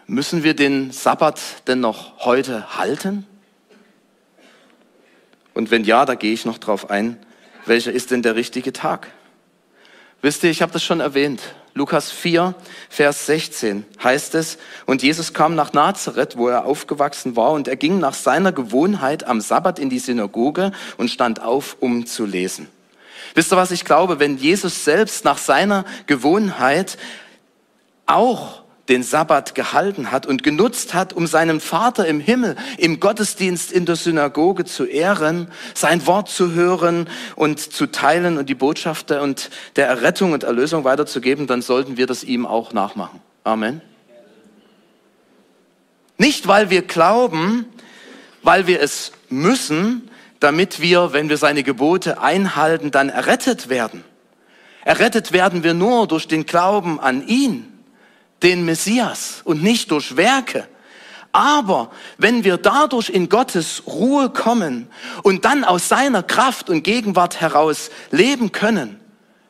müssen 0.07 0.43
wir 0.43 0.55
den 0.55 0.91
Sabbat 0.91 1.39
denn 1.67 1.81
noch 1.81 2.25
heute 2.25 2.77
halten? 2.77 3.27
Und 5.53 5.69
wenn 5.69 5.83
ja, 5.83 6.05
da 6.05 6.15
gehe 6.15 6.33
ich 6.33 6.45
noch 6.45 6.57
drauf 6.57 6.89
ein, 6.89 7.17
welcher 7.65 7.91
ist 7.91 8.11
denn 8.11 8.21
der 8.21 8.35
richtige 8.35 8.71
Tag? 8.73 9.07
Wisst 10.21 10.43
ihr, 10.43 10.49
ich 10.49 10.61
habe 10.61 10.71
das 10.71 10.83
schon 10.83 10.99
erwähnt. 10.99 11.41
Lukas 11.73 12.11
4, 12.11 12.55
Vers 12.89 13.27
16 13.27 13.85
heißt 14.03 14.33
es, 14.35 14.57
und 14.87 15.03
Jesus 15.03 15.33
kam 15.33 15.53
nach 15.53 15.73
Nazareth, 15.73 16.35
wo 16.35 16.47
er 16.47 16.65
aufgewachsen 16.65 17.35
war, 17.35 17.51
und 17.51 17.67
er 17.67 17.75
ging 17.75 17.99
nach 17.99 18.15
seiner 18.15 18.51
Gewohnheit 18.51 19.25
am 19.25 19.41
Sabbat 19.41 19.77
in 19.77 19.89
die 19.89 19.99
Synagoge 19.99 20.71
und 20.97 21.11
stand 21.11 21.41
auf, 21.41 21.77
um 21.79 22.07
zu 22.07 22.25
lesen. 22.25 22.67
Wisst 23.35 23.53
ihr, 23.53 23.57
was 23.57 23.71
ich 23.71 23.85
glaube? 23.85 24.19
Wenn 24.19 24.37
Jesus 24.37 24.85
selbst 24.85 25.23
nach 25.23 25.37
seiner 25.37 25.85
Gewohnheit 26.07 26.97
auch 28.07 28.63
den 28.89 29.03
Sabbat 29.03 29.55
gehalten 29.55 30.11
hat 30.11 30.25
und 30.25 30.43
genutzt 30.43 30.93
hat, 30.93 31.13
um 31.13 31.27
seinen 31.27 31.59
Vater 31.59 32.07
im 32.07 32.19
Himmel 32.19 32.55
im 32.77 32.99
Gottesdienst 32.99 33.71
in 33.71 33.85
der 33.85 33.95
Synagoge 33.95 34.65
zu 34.65 34.85
ehren, 34.85 35.51
sein 35.73 36.05
Wort 36.07 36.29
zu 36.29 36.53
hören 36.53 37.09
und 37.35 37.59
zu 37.59 37.87
teilen 37.87 38.37
und 38.37 38.49
die 38.49 38.55
Botschaft 38.55 39.11
und 39.11 39.49
der 39.75 39.87
Errettung 39.87 40.31
und 40.31 40.43
Erlösung 40.43 40.83
weiterzugeben, 40.83 41.47
dann 41.47 41.61
sollten 41.61 41.97
wir 41.97 42.07
das 42.07 42.23
ihm 42.23 42.45
auch 42.45 42.73
nachmachen. 42.73 43.21
Amen. 43.43 43.81
Nicht, 46.17 46.47
weil 46.47 46.69
wir 46.69 46.81
glauben, 46.81 47.65
weil 48.41 48.67
wir 48.67 48.81
es 48.81 49.11
müssen, 49.29 50.09
damit 50.39 50.81
wir, 50.81 51.13
wenn 51.13 51.29
wir 51.29 51.37
seine 51.37 51.63
Gebote 51.63 52.21
einhalten, 52.21 52.91
dann 52.91 53.09
errettet 53.09 53.69
werden. 53.69 54.03
Errettet 54.83 55.33
werden 55.33 55.63
wir 55.63 55.73
nur 55.73 56.07
durch 56.07 56.27
den 56.27 56.45
Glauben 56.45 56.99
an 56.99 57.27
ihn 57.27 57.76
den 58.43 58.65
Messias 58.65 59.41
und 59.43 59.63
nicht 59.63 59.91
durch 59.91 60.17
Werke. 60.17 60.67
Aber 61.31 61.91
wenn 62.17 62.43
wir 62.43 62.57
dadurch 62.57 63.09
in 63.09 63.29
Gottes 63.29 63.83
Ruhe 63.85 64.29
kommen 64.29 64.87
und 65.23 65.45
dann 65.45 65.63
aus 65.63 65.87
seiner 65.87 66.23
Kraft 66.23 66.69
und 66.69 66.83
Gegenwart 66.83 67.41
heraus 67.41 67.89
leben 68.11 68.51
können, 68.51 68.99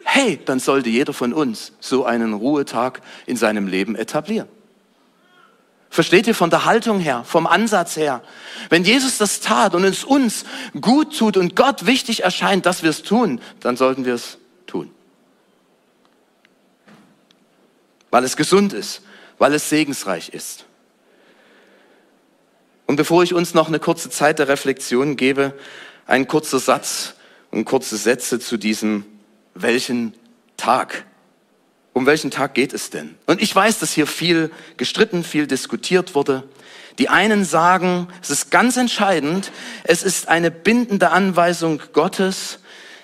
hey, 0.04 0.40
dann 0.44 0.60
sollte 0.60 0.90
jeder 0.90 1.14
von 1.14 1.34
uns 1.34 1.74
so 1.80 2.06
einen 2.06 2.34
Ruhetag 2.34 3.02
in 3.26 3.38
seinem 3.38 3.68
Leben 3.68 3.96
etablieren. 3.96 4.48
Versteht 5.90 6.28
ihr 6.28 6.36
von 6.36 6.50
der 6.50 6.66
Haltung 6.66 7.00
her, 7.00 7.24
vom 7.26 7.48
Ansatz 7.48 7.96
her? 7.96 8.22
Wenn 8.70 8.84
Jesus 8.84 9.18
das 9.18 9.40
tat 9.40 9.74
und 9.74 9.86
es 9.86 10.04
uns 10.04 10.44
gut 10.82 11.18
tut 11.18 11.38
und 11.38 11.56
Gott 11.56 11.86
wichtig 11.86 12.24
erscheint, 12.24 12.66
dass 12.66 12.84
wir 12.84 12.90
es 12.90 13.04
tun, 13.04 13.40
dann 13.62 13.78
sollten 13.78 14.04
wir 14.04 14.16
es 14.16 14.38
tun 14.66 14.92
weil 18.12 18.24
es 18.24 18.38
gesund 18.38 18.74
ist, 18.74 19.02
weil 19.38 19.54
es 19.54 19.70
segensreich 19.70 20.30
ist. 20.30 20.66
Und 22.86 22.96
bevor 22.96 23.22
ich 23.24 23.34
uns 23.34 23.54
noch 23.54 23.68
eine 23.68 23.80
kurze 23.80 24.10
Zeit 24.10 24.40
der 24.40 24.48
Reflexion 24.48 25.18
gebe, 25.18 25.54
ein 26.06 26.28
kurzer 26.28 26.60
Satz 26.60 27.16
und 27.52 27.66
kurze 27.66 27.98
Sätze 27.98 28.40
zu 28.40 28.58
diesem 28.58 29.06
welchen 29.54 30.14
Tag. 30.56 31.06
Um 31.94 32.06
welchen 32.06 32.32
Tag 32.32 32.54
geht 32.54 32.74
es 32.74 32.90
denn? 32.90 33.16
Und 33.26 33.42
ich 33.42 33.54
weiß, 33.54 33.80
dass 33.80 33.92
hier 33.92 34.08
viel 34.08 34.52
gestritten, 34.78 35.24
viel 35.24 35.48
diskutiert 35.48 36.16
wurde. 36.16 36.44
Die 37.00 37.10
einen 37.10 37.44
sagen, 37.44 38.08
es 38.22 38.30
ist 38.30 38.52
ganz 38.52 38.78
entscheidend, 38.78 39.52
es 39.84 40.04
ist 40.04 40.28
eine 40.28 40.50
bindende 40.50 41.10
Anweisung 41.10 41.82
Gottes, 41.94 42.60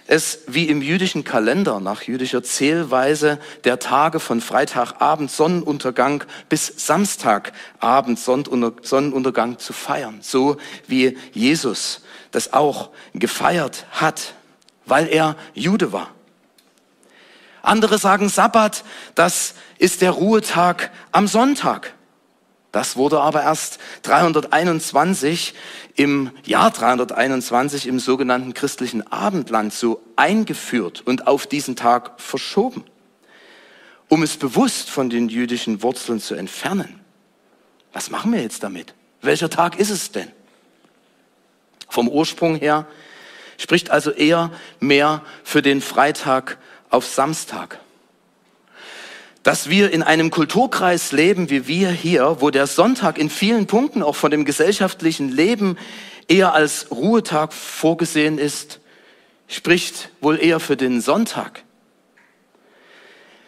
es 0.07 0.39
wie 0.47 0.67
im 0.67 0.81
jüdischen 0.81 1.23
Kalender 1.23 1.79
nach 1.79 2.03
jüdischer 2.03 2.43
Zählweise 2.43 3.39
der 3.63 3.79
Tage 3.79 4.19
von 4.19 4.41
Freitagabend 4.41 5.31
Sonnenuntergang 5.31 6.23
bis 6.49 6.73
Samstagabend 6.77 8.19
Sonnenuntergang 8.19 9.59
zu 9.59 9.73
feiern, 9.73 10.19
so 10.21 10.57
wie 10.87 11.17
Jesus 11.31 12.01
das 12.31 12.53
auch 12.53 12.89
gefeiert 13.13 13.85
hat, 13.91 14.33
weil 14.85 15.07
er 15.07 15.35
Jude 15.53 15.91
war. 15.91 16.09
Andere 17.61 17.97
sagen 17.97 18.27
Sabbat, 18.27 18.83
das 19.15 19.55
ist 19.77 20.01
der 20.01 20.11
Ruhetag 20.11 20.91
am 21.11 21.27
Sonntag. 21.27 21.93
Das 22.73 22.97
wurde 22.97 23.21
aber 23.21 23.43
erst 23.43 23.77
321 24.01 25.53
im 25.95 26.31
Jahr 26.43 26.71
321 26.71 27.87
im 27.87 27.99
sogenannten 27.99 28.55
christlichen 28.55 29.05
Abendland 29.11 29.71
so 29.71 30.01
eingeführt 30.15 31.03
und 31.05 31.27
auf 31.27 31.45
diesen 31.45 31.75
Tag 31.75 32.19
verschoben, 32.19 32.83
um 34.09 34.23
es 34.23 34.37
bewusst 34.37 34.89
von 34.89 35.11
den 35.11 35.29
jüdischen 35.29 35.83
Wurzeln 35.83 36.19
zu 36.19 36.33
entfernen. 36.33 36.99
Was 37.93 38.09
machen 38.09 38.33
wir 38.33 38.41
jetzt 38.41 38.63
damit? 38.63 38.95
Welcher 39.21 39.51
Tag 39.51 39.77
ist 39.77 39.91
es 39.91 40.11
denn? 40.11 40.31
Vom 41.87 42.09
Ursprung 42.09 42.55
her 42.55 42.87
spricht 43.59 43.91
also 43.91 44.09
eher 44.09 44.49
mehr 44.79 45.21
für 45.43 45.61
den 45.61 45.79
Freitag 45.79 46.57
auf 46.89 47.05
Samstag 47.05 47.79
dass 49.43 49.69
wir 49.69 49.91
in 49.91 50.01
einem 50.01 50.31
Kulturkreis 50.31 51.11
leben 51.11 51.49
wie 51.49 51.67
wir 51.67 51.91
hier, 51.91 52.37
wo 52.39 52.49
der 52.49 52.65
Sonntag 52.65 53.17
in 53.17 53.29
vielen 53.29 53.67
Punkten 53.67 54.01
auch 54.01 54.15
von 54.15 54.31
dem 54.31 54.45
gesellschaftlichen 54.45 55.29
Leben 55.29 55.77
eher 56.29 56.53
als 56.53 56.87
Ruhetag 56.91 57.53
vorgesehen 57.53 58.37
ist, 58.37 58.79
spricht 59.47 60.09
wohl 60.21 60.41
eher 60.41 60.61
für 60.61 60.77
den 60.77 61.01
Sonntag. 61.01 61.63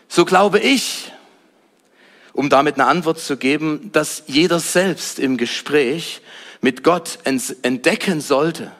So 0.09 0.25
glaube 0.25 0.59
ich, 0.59 1.13
um 2.33 2.49
damit 2.49 2.75
eine 2.75 2.87
Antwort 2.87 3.19
zu 3.19 3.37
geben, 3.37 3.91
dass 3.93 4.23
jeder 4.27 4.59
selbst 4.59 5.19
im 5.19 5.37
Gespräch 5.37 6.21
mit 6.59 6.83
Gott 6.83 7.19
entdecken 7.23 8.19
sollte, 8.19 8.71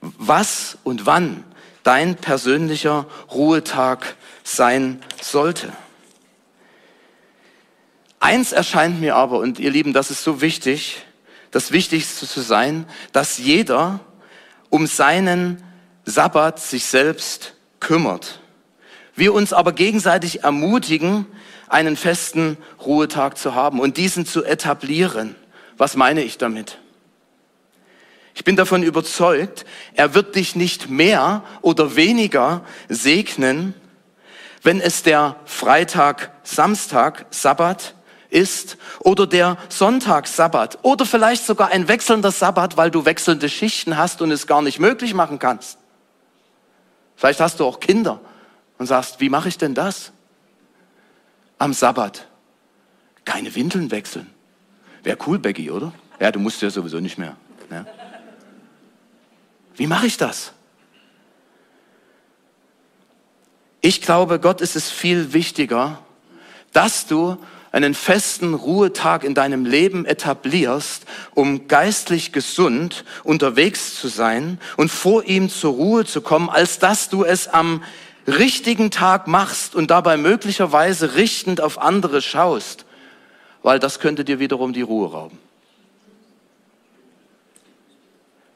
was 0.00 0.78
und 0.82 1.04
wann 1.04 1.44
dein 1.84 2.16
persönlicher 2.16 3.06
Ruhetag 3.30 4.16
sein 4.42 5.00
sollte. 5.22 5.72
Eins 8.18 8.52
erscheint 8.52 9.00
mir 9.00 9.16
aber, 9.16 9.38
und 9.38 9.58
ihr 9.58 9.70
Lieben, 9.70 9.92
das 9.92 10.10
ist 10.10 10.24
so 10.24 10.40
wichtig, 10.40 11.04
das 11.50 11.70
Wichtigste 11.70 12.26
zu 12.26 12.40
sein, 12.40 12.86
dass 13.12 13.38
jeder 13.38 14.00
um 14.70 14.86
seinen 14.86 15.62
Sabbat 16.04 16.58
sich 16.58 16.84
selbst 16.86 17.54
kümmert. 17.80 18.40
Wir 19.14 19.32
uns 19.32 19.52
aber 19.52 19.72
gegenseitig 19.72 20.42
ermutigen, 20.42 21.26
einen 21.68 21.96
festen 21.96 22.56
Ruhetag 22.84 23.38
zu 23.38 23.54
haben 23.54 23.78
und 23.78 23.96
diesen 23.96 24.26
zu 24.26 24.42
etablieren. 24.42 25.36
Was 25.76 25.94
meine 25.94 26.22
ich 26.22 26.38
damit? 26.38 26.78
Ich 28.34 28.42
bin 28.42 28.56
davon 28.56 28.82
überzeugt, 28.82 29.64
er 29.94 30.14
wird 30.14 30.34
dich 30.34 30.56
nicht 30.56 30.90
mehr 30.90 31.44
oder 31.62 31.94
weniger 31.94 32.64
segnen, 32.88 33.74
wenn 34.62 34.80
es 34.80 35.02
der 35.04 35.36
Freitag, 35.44 36.32
Samstag, 36.42 37.26
Sabbat 37.30 37.94
ist 38.30 38.76
oder 38.98 39.28
der 39.28 39.56
Sonntag, 39.68 40.26
Sabbat 40.26 40.80
oder 40.82 41.06
vielleicht 41.06 41.46
sogar 41.46 41.68
ein 41.70 41.86
wechselnder 41.86 42.32
Sabbat, 42.32 42.76
weil 42.76 42.90
du 42.90 43.04
wechselnde 43.04 43.48
Schichten 43.48 43.96
hast 43.96 44.20
und 44.20 44.32
es 44.32 44.48
gar 44.48 44.62
nicht 44.62 44.80
möglich 44.80 45.14
machen 45.14 45.38
kannst. 45.38 45.78
Vielleicht 47.14 47.40
hast 47.40 47.60
du 47.60 47.64
auch 47.64 47.78
Kinder 47.78 48.20
und 48.78 48.86
sagst, 48.86 49.20
wie 49.20 49.28
mache 49.28 49.48
ich 49.48 49.58
denn 49.58 49.74
das? 49.74 50.10
Am 51.58 51.72
Sabbat. 51.72 52.26
Keine 53.24 53.54
Windeln 53.54 53.92
wechseln. 53.92 54.28
Wäre 55.04 55.18
cool, 55.26 55.38
Becky, 55.38 55.70
oder? 55.70 55.92
Ja, 56.18 56.32
du 56.32 56.40
musst 56.40 56.60
ja 56.62 56.70
sowieso 56.70 56.98
nicht 56.98 57.16
mehr. 57.16 57.36
Ja. 57.70 57.86
Wie 59.76 59.86
mache 59.86 60.06
ich 60.06 60.16
das? 60.16 60.52
Ich 63.80 64.00
glaube, 64.00 64.40
Gott 64.40 64.60
ist 64.60 64.76
es 64.76 64.90
viel 64.90 65.32
wichtiger, 65.32 65.98
dass 66.72 67.06
du 67.06 67.36
einen 67.70 67.94
festen 67.94 68.54
Ruhetag 68.54 69.24
in 69.24 69.34
deinem 69.34 69.66
Leben 69.66 70.06
etablierst, 70.06 71.04
um 71.34 71.66
geistlich 71.66 72.32
gesund 72.32 73.04
unterwegs 73.24 74.00
zu 74.00 74.06
sein 74.06 74.60
und 74.76 74.90
vor 74.90 75.24
ihm 75.24 75.50
zur 75.50 75.72
Ruhe 75.72 76.04
zu 76.04 76.20
kommen, 76.20 76.48
als 76.48 76.78
dass 76.78 77.08
du 77.08 77.24
es 77.24 77.48
am 77.48 77.82
richtigen 78.26 78.90
Tag 78.90 79.26
machst 79.26 79.74
und 79.74 79.90
dabei 79.90 80.16
möglicherweise 80.16 81.16
richtend 81.16 81.60
auf 81.60 81.78
andere 81.78 82.22
schaust, 82.22 82.86
weil 83.62 83.80
das 83.80 83.98
könnte 83.98 84.24
dir 84.24 84.38
wiederum 84.38 84.72
die 84.72 84.82
Ruhe 84.82 85.10
rauben. 85.10 85.38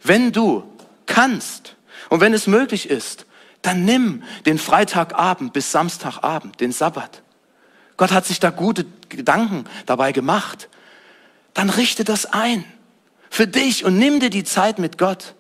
Wenn 0.03 0.33
du 0.33 0.63
kannst 1.09 1.75
und 2.09 2.21
wenn 2.21 2.33
es 2.33 2.47
möglich 2.47 2.89
ist, 2.89 3.27
dann 3.63 3.85
nimm 3.85 4.23
den 4.47 4.59
Freitagabend 4.59 5.53
bis 5.53 5.73
Samstagabend, 5.73 6.61
den 6.61 6.71
Sabbat. 6.71 7.23
Gott 7.97 8.13
hat 8.13 8.25
sich 8.25 8.39
da 8.39 8.51
gute 8.51 8.87
Gedanken 9.09 9.65
dabei 9.87 10.13
gemacht. 10.13 10.69
Dann 11.55 11.69
richte 11.69 12.05
das 12.05 12.27
ein 12.27 12.65
für 13.31 13.49
dich 13.49 13.85
und 13.85 13.99
nimm 13.99 14.21
dir 14.21 14.31
die 14.31 14.45
Zeit 14.45 14.79
mit 14.79 14.97
Gott. 14.97 15.35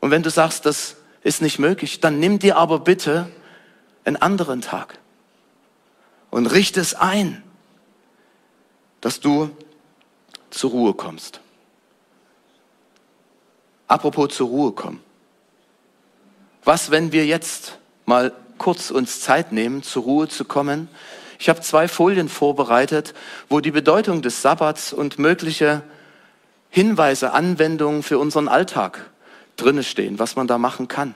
Und 0.00 0.10
wenn 0.10 0.22
du 0.22 0.30
sagst, 0.30 0.66
das 0.66 0.96
ist 1.22 1.40
nicht 1.40 1.58
möglich, 1.58 2.00
dann 2.00 2.20
nimm 2.20 2.38
dir 2.38 2.56
aber 2.56 2.80
bitte 2.80 3.30
einen 4.04 4.16
anderen 4.16 4.60
Tag 4.60 4.98
und 6.30 6.46
richte 6.46 6.80
es 6.80 6.94
ein, 6.94 7.42
dass 9.00 9.20
du 9.20 9.50
zur 10.50 10.70
Ruhe 10.70 10.94
kommst. 10.94 11.40
Apropos 13.88 14.34
zur 14.34 14.48
Ruhe 14.48 14.72
kommen. 14.72 15.00
Was, 16.62 16.90
wenn 16.90 17.12
wir 17.12 17.24
jetzt 17.24 17.78
mal 18.04 18.32
kurz 18.58 18.90
uns 18.90 19.22
Zeit 19.22 19.52
nehmen, 19.52 19.82
zur 19.82 20.02
Ruhe 20.02 20.28
zu 20.28 20.44
kommen? 20.44 20.88
Ich 21.38 21.48
habe 21.48 21.60
zwei 21.62 21.88
Folien 21.88 22.28
vorbereitet, 22.28 23.14
wo 23.48 23.60
die 23.60 23.70
Bedeutung 23.70 24.22
des 24.22 24.42
Sabbats 24.42 24.92
und 24.92 25.18
mögliche 25.18 25.82
Hinweise, 26.68 27.32
Anwendungen 27.32 28.02
für 28.02 28.18
unseren 28.18 28.48
Alltag 28.48 29.10
drinne 29.56 29.82
stehen, 29.82 30.18
was 30.18 30.36
man 30.36 30.46
da 30.46 30.58
machen 30.58 30.88
kann. 30.88 31.14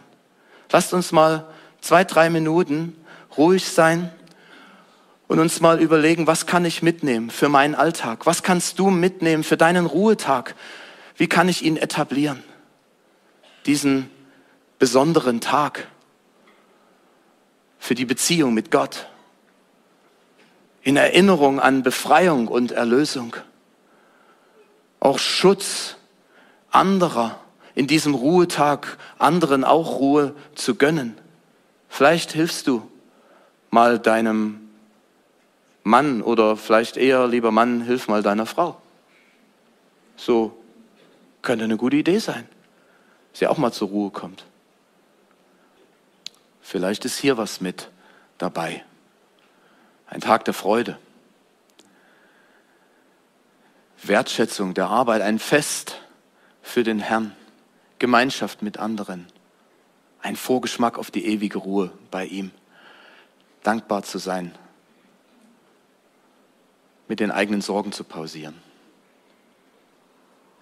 Lasst 0.70 0.94
uns 0.94 1.12
mal 1.12 1.44
zwei, 1.82 2.04
drei 2.04 2.30
Minuten 2.30 2.96
ruhig 3.36 3.68
sein 3.68 4.10
und 5.28 5.38
uns 5.38 5.60
mal 5.60 5.80
überlegen, 5.80 6.26
was 6.26 6.46
kann 6.46 6.64
ich 6.64 6.82
mitnehmen 6.82 7.28
für 7.28 7.50
meinen 7.50 7.74
Alltag? 7.74 8.24
Was 8.24 8.42
kannst 8.42 8.78
du 8.78 8.88
mitnehmen 8.88 9.44
für 9.44 9.56
deinen 9.58 9.84
Ruhetag? 9.84 10.54
Wie 11.16 11.26
kann 11.26 11.48
ich 11.48 11.62
ihn 11.62 11.76
etablieren? 11.76 12.42
Diesen 13.66 14.10
besonderen 14.78 15.40
Tag 15.40 15.86
für 17.78 17.94
die 17.94 18.04
Beziehung 18.04 18.54
mit 18.54 18.70
Gott. 18.70 19.08
In 20.82 20.96
Erinnerung 20.96 21.60
an 21.60 21.82
Befreiung 21.82 22.48
und 22.48 22.72
Erlösung. 22.72 23.36
Auch 25.00 25.18
Schutz 25.18 25.96
anderer 26.70 27.38
in 27.74 27.86
diesem 27.86 28.14
Ruhetag 28.14 28.98
anderen 29.18 29.64
auch 29.64 29.98
Ruhe 29.98 30.34
zu 30.54 30.74
gönnen. 30.74 31.16
Vielleicht 31.88 32.32
hilfst 32.32 32.66
du 32.66 32.88
mal 33.70 33.98
deinem 33.98 34.68
Mann 35.82 36.22
oder 36.22 36.56
vielleicht 36.56 36.96
eher, 36.96 37.26
lieber 37.26 37.50
Mann, 37.50 37.82
hilf 37.82 38.08
mal 38.08 38.22
deiner 38.22 38.46
Frau. 38.46 38.80
So 40.16 40.56
könnte 41.40 41.64
eine 41.64 41.76
gute 41.76 41.96
Idee 41.96 42.18
sein, 42.18 42.46
sie 43.32 43.46
auch 43.46 43.58
mal 43.58 43.72
zur 43.72 43.88
Ruhe 43.88 44.10
kommt. 44.10 44.44
Vielleicht 46.60 47.04
ist 47.04 47.18
hier 47.18 47.36
was 47.36 47.60
mit 47.60 47.90
dabei. 48.38 48.84
Ein 50.06 50.20
Tag 50.20 50.44
der 50.44 50.54
Freude. 50.54 50.98
Wertschätzung 54.02 54.74
der 54.74 54.88
Arbeit, 54.88 55.22
ein 55.22 55.38
Fest 55.38 56.00
für 56.62 56.82
den 56.82 56.98
Herrn. 56.98 57.36
Gemeinschaft 58.02 58.62
mit 58.62 58.78
anderen, 58.78 59.28
ein 60.22 60.34
Vorgeschmack 60.34 60.98
auf 60.98 61.12
die 61.12 61.24
ewige 61.24 61.58
Ruhe 61.58 61.92
bei 62.10 62.26
ihm, 62.26 62.50
dankbar 63.62 64.02
zu 64.02 64.18
sein, 64.18 64.52
mit 67.06 67.20
den 67.20 67.30
eigenen 67.30 67.60
Sorgen 67.60 67.92
zu 67.92 68.02
pausieren. 68.02 68.60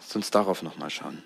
Lass 0.01 0.15
uns 0.17 0.31
darauf 0.31 0.63
nochmal 0.63 0.91
schauen. 0.91 1.23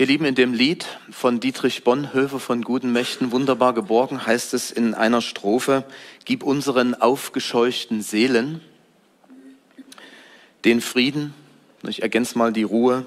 Ihr 0.00 0.06
Lieben, 0.06 0.26
in 0.26 0.36
dem 0.36 0.52
Lied 0.52 0.86
von 1.10 1.40
Dietrich 1.40 1.82
Bonhoeffer 1.82 2.38
von 2.38 2.62
Guten 2.62 2.92
Mächten 2.92 3.32
wunderbar 3.32 3.74
geborgen 3.74 4.24
heißt 4.24 4.54
es 4.54 4.70
in 4.70 4.94
einer 4.94 5.20
Strophe, 5.20 5.82
gib 6.24 6.44
unseren 6.44 6.94
aufgescheuchten 6.94 8.00
Seelen 8.00 8.60
den 10.64 10.80
Frieden, 10.80 11.34
ich 11.82 12.02
ergänze 12.02 12.38
mal 12.38 12.52
die 12.52 12.62
Ruhe, 12.62 13.06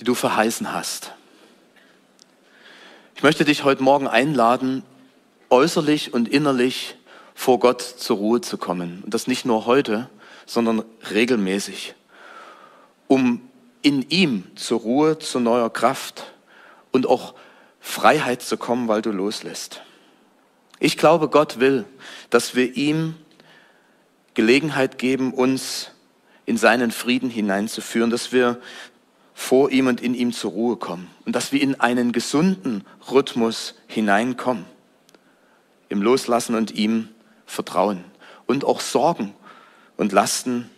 die 0.00 0.04
du 0.04 0.14
verheißen 0.14 0.72
hast. 0.72 1.12
Ich 3.14 3.22
möchte 3.22 3.44
dich 3.44 3.62
heute 3.62 3.84
Morgen 3.84 4.08
einladen, 4.08 4.82
äußerlich 5.48 6.12
und 6.12 6.26
innerlich 6.26 6.96
vor 7.36 7.60
Gott 7.60 7.82
zur 7.82 8.16
Ruhe 8.16 8.40
zu 8.40 8.58
kommen. 8.58 9.02
Und 9.04 9.14
das 9.14 9.28
nicht 9.28 9.44
nur 9.44 9.64
heute, 9.64 10.10
sondern 10.44 10.82
regelmäßig, 11.08 11.94
um 13.06 13.48
in 13.84 14.08
ihm 14.08 14.44
zur 14.56 14.80
Ruhe, 14.80 15.18
zu 15.18 15.40
neuer 15.40 15.70
Kraft 15.70 16.32
und 16.90 17.06
auch 17.06 17.34
Freiheit 17.80 18.40
zu 18.40 18.56
kommen, 18.56 18.88
weil 18.88 19.02
du 19.02 19.10
loslässt. 19.10 19.82
Ich 20.80 20.96
glaube, 20.96 21.28
Gott 21.28 21.60
will, 21.60 21.84
dass 22.30 22.54
wir 22.54 22.76
ihm 22.76 23.14
Gelegenheit 24.32 24.96
geben, 24.96 25.34
uns 25.34 25.90
in 26.46 26.56
seinen 26.56 26.92
Frieden 26.92 27.28
hineinzuführen, 27.28 28.08
dass 28.08 28.32
wir 28.32 28.58
vor 29.34 29.70
ihm 29.70 29.86
und 29.86 30.00
in 30.00 30.14
ihm 30.14 30.32
zur 30.32 30.52
Ruhe 30.52 30.76
kommen 30.76 31.10
und 31.26 31.36
dass 31.36 31.52
wir 31.52 31.60
in 31.60 31.78
einen 31.78 32.12
gesunden 32.12 32.84
Rhythmus 33.10 33.74
hineinkommen, 33.86 34.64
im 35.90 36.00
Loslassen 36.00 36.54
und 36.54 36.70
ihm 36.70 37.10
vertrauen 37.44 38.02
und 38.46 38.64
auch 38.64 38.80
Sorgen 38.80 39.34
und 39.98 40.12
Lasten 40.12 40.70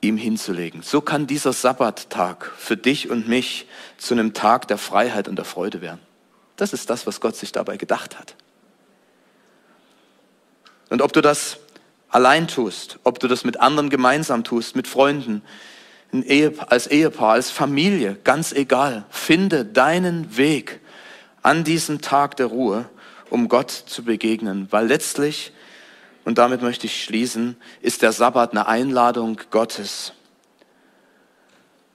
ihm 0.00 0.16
hinzulegen. 0.16 0.82
So 0.82 1.00
kann 1.00 1.26
dieser 1.26 1.52
Sabbattag 1.52 2.50
für 2.56 2.76
dich 2.76 3.10
und 3.10 3.28
mich 3.28 3.66
zu 3.98 4.14
einem 4.14 4.32
Tag 4.32 4.68
der 4.68 4.78
Freiheit 4.78 5.28
und 5.28 5.36
der 5.36 5.44
Freude 5.44 5.80
werden. 5.80 6.00
Das 6.56 6.72
ist 6.72 6.90
das, 6.90 7.06
was 7.06 7.20
Gott 7.20 7.36
sich 7.36 7.52
dabei 7.52 7.76
gedacht 7.76 8.18
hat. 8.18 8.34
Und 10.88 11.02
ob 11.02 11.12
du 11.12 11.20
das 11.20 11.58
allein 12.08 12.48
tust, 12.48 12.98
ob 13.04 13.20
du 13.20 13.28
das 13.28 13.44
mit 13.44 13.60
anderen 13.60 13.90
gemeinsam 13.90 14.44
tust, 14.44 14.76
mit 14.76 14.88
Freunden, 14.88 15.42
als 16.66 16.88
Ehepaar, 16.88 17.32
als 17.34 17.50
Familie, 17.50 18.16
ganz 18.24 18.52
egal. 18.52 19.04
Finde 19.10 19.64
deinen 19.64 20.36
Weg 20.36 20.80
an 21.42 21.62
diesem 21.62 22.00
Tag 22.00 22.36
der 22.36 22.46
Ruhe, 22.46 22.88
um 23.30 23.48
Gott 23.48 23.70
zu 23.70 24.02
begegnen, 24.02 24.66
weil 24.70 24.88
letztlich, 24.88 25.52
und 26.30 26.38
damit 26.38 26.62
möchte 26.62 26.86
ich 26.86 27.02
schließen, 27.02 27.56
ist 27.80 28.02
der 28.02 28.12
Sabbat 28.12 28.52
eine 28.52 28.68
Einladung 28.68 29.40
Gottes 29.50 30.12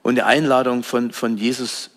und 0.03 0.19
eine 0.19 0.25
Einladung 0.25 0.83
von, 0.83 1.13
von 1.13 1.37
Jesus 1.37 1.89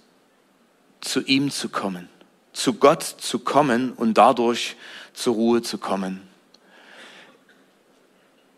zu 1.00 1.20
ihm 1.24 1.50
zu 1.50 1.68
kommen, 1.68 2.08
zu 2.52 2.74
Gott 2.74 3.02
zu 3.02 3.40
kommen 3.40 3.92
und 3.92 4.14
dadurch 4.14 4.76
zur 5.14 5.34
Ruhe 5.34 5.62
zu 5.62 5.78
kommen. 5.78 6.22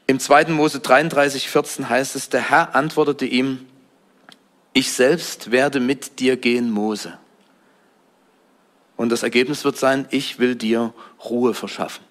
Im 0.06 0.20
2. 0.20 0.48
Mose 0.48 0.80
33, 0.80 1.48
14 1.48 1.88
heißt 1.88 2.16
es, 2.16 2.28
der 2.28 2.50
Herr 2.50 2.74
antwortete 2.74 3.24
ihm, 3.24 3.66
ich 4.74 4.92
selbst 4.92 5.52
werde 5.52 5.80
mit 5.80 6.20
dir 6.20 6.36
gehen, 6.36 6.70
Mose. 6.70 7.16
Und 8.98 9.08
das 9.08 9.22
Ergebnis 9.22 9.64
wird 9.64 9.78
sein, 9.78 10.06
ich 10.10 10.38
will 10.38 10.54
dir 10.54 10.92
Ruhe 11.24 11.54
verschaffen. 11.54 12.09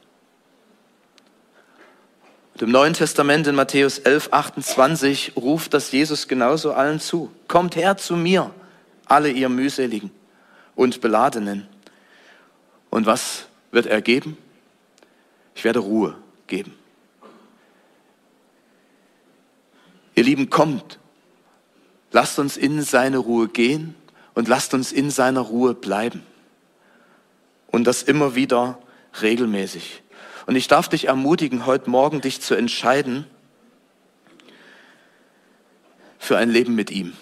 Und 2.59 2.65
Im 2.65 2.71
Neuen 2.71 2.93
Testament 2.93 3.47
in 3.47 3.55
Matthäus 3.55 3.99
11, 3.99 4.33
28 4.33 5.37
ruft 5.37 5.73
das 5.73 5.93
Jesus 5.93 6.27
genauso 6.27 6.73
allen 6.73 6.99
zu. 6.99 7.31
Kommt 7.47 7.77
her 7.77 7.95
zu 7.95 8.17
mir, 8.17 8.53
alle 9.05 9.31
ihr 9.31 9.47
mühseligen 9.47 10.11
und 10.75 10.99
beladenen. 10.99 11.69
Und 12.89 13.05
was 13.05 13.45
wird 13.71 13.85
er 13.85 14.01
geben? 14.01 14.37
Ich 15.55 15.63
werde 15.63 15.79
Ruhe 15.79 16.17
geben. 16.47 16.75
Ihr 20.15 20.25
Lieben, 20.25 20.49
kommt, 20.49 20.99
lasst 22.11 22.39
uns 22.39 22.57
in 22.57 22.81
seine 22.81 23.19
Ruhe 23.19 23.47
gehen 23.47 23.95
und 24.33 24.49
lasst 24.49 24.73
uns 24.73 24.91
in 24.91 25.11
seiner 25.11 25.39
Ruhe 25.39 25.75
bleiben. 25.75 26.23
Und 27.67 27.85
das 27.85 28.03
immer 28.03 28.35
wieder 28.35 28.79
regelmäßig. 29.21 30.03
Und 30.49 30.55
ich 30.55 30.67
darf 30.67 30.89
dich 30.89 31.05
ermutigen, 31.05 31.67
heute 31.67 31.91
Morgen 31.91 32.21
dich 32.21 32.41
zu 32.41 32.55
entscheiden 32.55 33.25
für 36.17 36.39
ein 36.39 36.49
Leben 36.49 36.73
mit 36.73 36.89
ihm. 36.89 37.13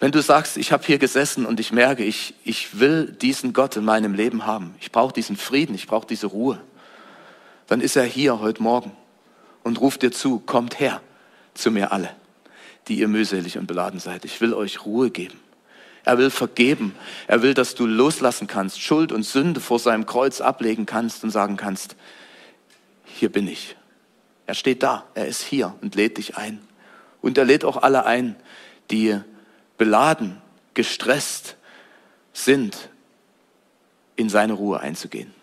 Wenn 0.00 0.10
du 0.10 0.20
sagst, 0.20 0.56
ich 0.56 0.72
habe 0.72 0.82
hier 0.84 0.98
gesessen 0.98 1.46
und 1.46 1.60
ich 1.60 1.70
merke, 1.70 2.02
ich, 2.02 2.34
ich 2.42 2.80
will 2.80 3.12
diesen 3.12 3.52
Gott 3.52 3.76
in 3.76 3.84
meinem 3.84 4.12
Leben 4.12 4.44
haben, 4.44 4.74
ich 4.80 4.90
brauche 4.90 5.12
diesen 5.12 5.36
Frieden, 5.36 5.76
ich 5.76 5.86
brauche 5.86 6.08
diese 6.08 6.26
Ruhe, 6.26 6.60
dann 7.68 7.80
ist 7.80 7.94
er 7.94 8.02
hier 8.02 8.40
heute 8.40 8.60
Morgen 8.60 8.90
und 9.62 9.80
ruft 9.80 10.02
dir 10.02 10.10
zu, 10.10 10.40
kommt 10.40 10.80
her 10.80 11.00
zu 11.54 11.70
mir 11.70 11.92
alle, 11.92 12.10
die 12.88 12.98
ihr 12.98 13.06
mühselig 13.06 13.56
und 13.56 13.68
beladen 13.68 14.00
seid. 14.00 14.24
Ich 14.24 14.40
will 14.40 14.52
euch 14.52 14.84
Ruhe 14.84 15.10
geben. 15.10 15.38
Er 16.06 16.18
will 16.18 16.30
vergeben. 16.30 16.94
Er 17.26 17.42
will, 17.42 17.52
dass 17.52 17.74
du 17.74 17.84
loslassen 17.84 18.46
kannst, 18.46 18.80
Schuld 18.80 19.10
und 19.10 19.24
Sünde 19.24 19.60
vor 19.60 19.80
seinem 19.80 20.06
Kreuz 20.06 20.40
ablegen 20.40 20.86
kannst 20.86 21.24
und 21.24 21.30
sagen 21.30 21.56
kannst, 21.56 21.96
hier 23.04 23.30
bin 23.30 23.48
ich. 23.48 23.76
Er 24.46 24.54
steht 24.54 24.84
da, 24.84 25.04
er 25.14 25.26
ist 25.26 25.42
hier 25.42 25.74
und 25.82 25.96
lädt 25.96 26.18
dich 26.18 26.36
ein. 26.36 26.60
Und 27.22 27.36
er 27.36 27.44
lädt 27.44 27.64
auch 27.64 27.82
alle 27.82 28.06
ein, 28.06 28.36
die 28.92 29.18
beladen, 29.78 30.40
gestresst 30.74 31.56
sind, 32.32 32.88
in 34.14 34.28
seine 34.28 34.52
Ruhe 34.52 34.78
einzugehen. 34.78 35.34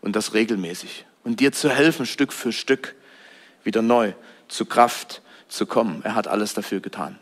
Und 0.00 0.14
das 0.14 0.32
regelmäßig. 0.32 1.06
Und 1.24 1.40
dir 1.40 1.50
zu 1.50 1.70
helfen, 1.70 2.06
Stück 2.06 2.32
für 2.32 2.52
Stück 2.52 2.94
wieder 3.64 3.82
neu 3.82 4.12
zu 4.46 4.64
Kraft 4.64 5.22
zu 5.48 5.66
kommen. 5.66 6.02
Er 6.04 6.14
hat 6.14 6.28
alles 6.28 6.54
dafür 6.54 6.78
getan. 6.78 7.18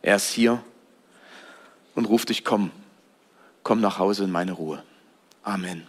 Er 0.00 0.16
ist 0.16 0.30
hier 0.30 0.64
und 1.94 2.06
ruft 2.06 2.28
dich, 2.28 2.44
komm, 2.44 2.70
komm 3.62 3.80
nach 3.80 3.98
Hause 3.98 4.24
in 4.24 4.30
meine 4.30 4.52
Ruhe. 4.52 4.82
Amen. 5.42 5.86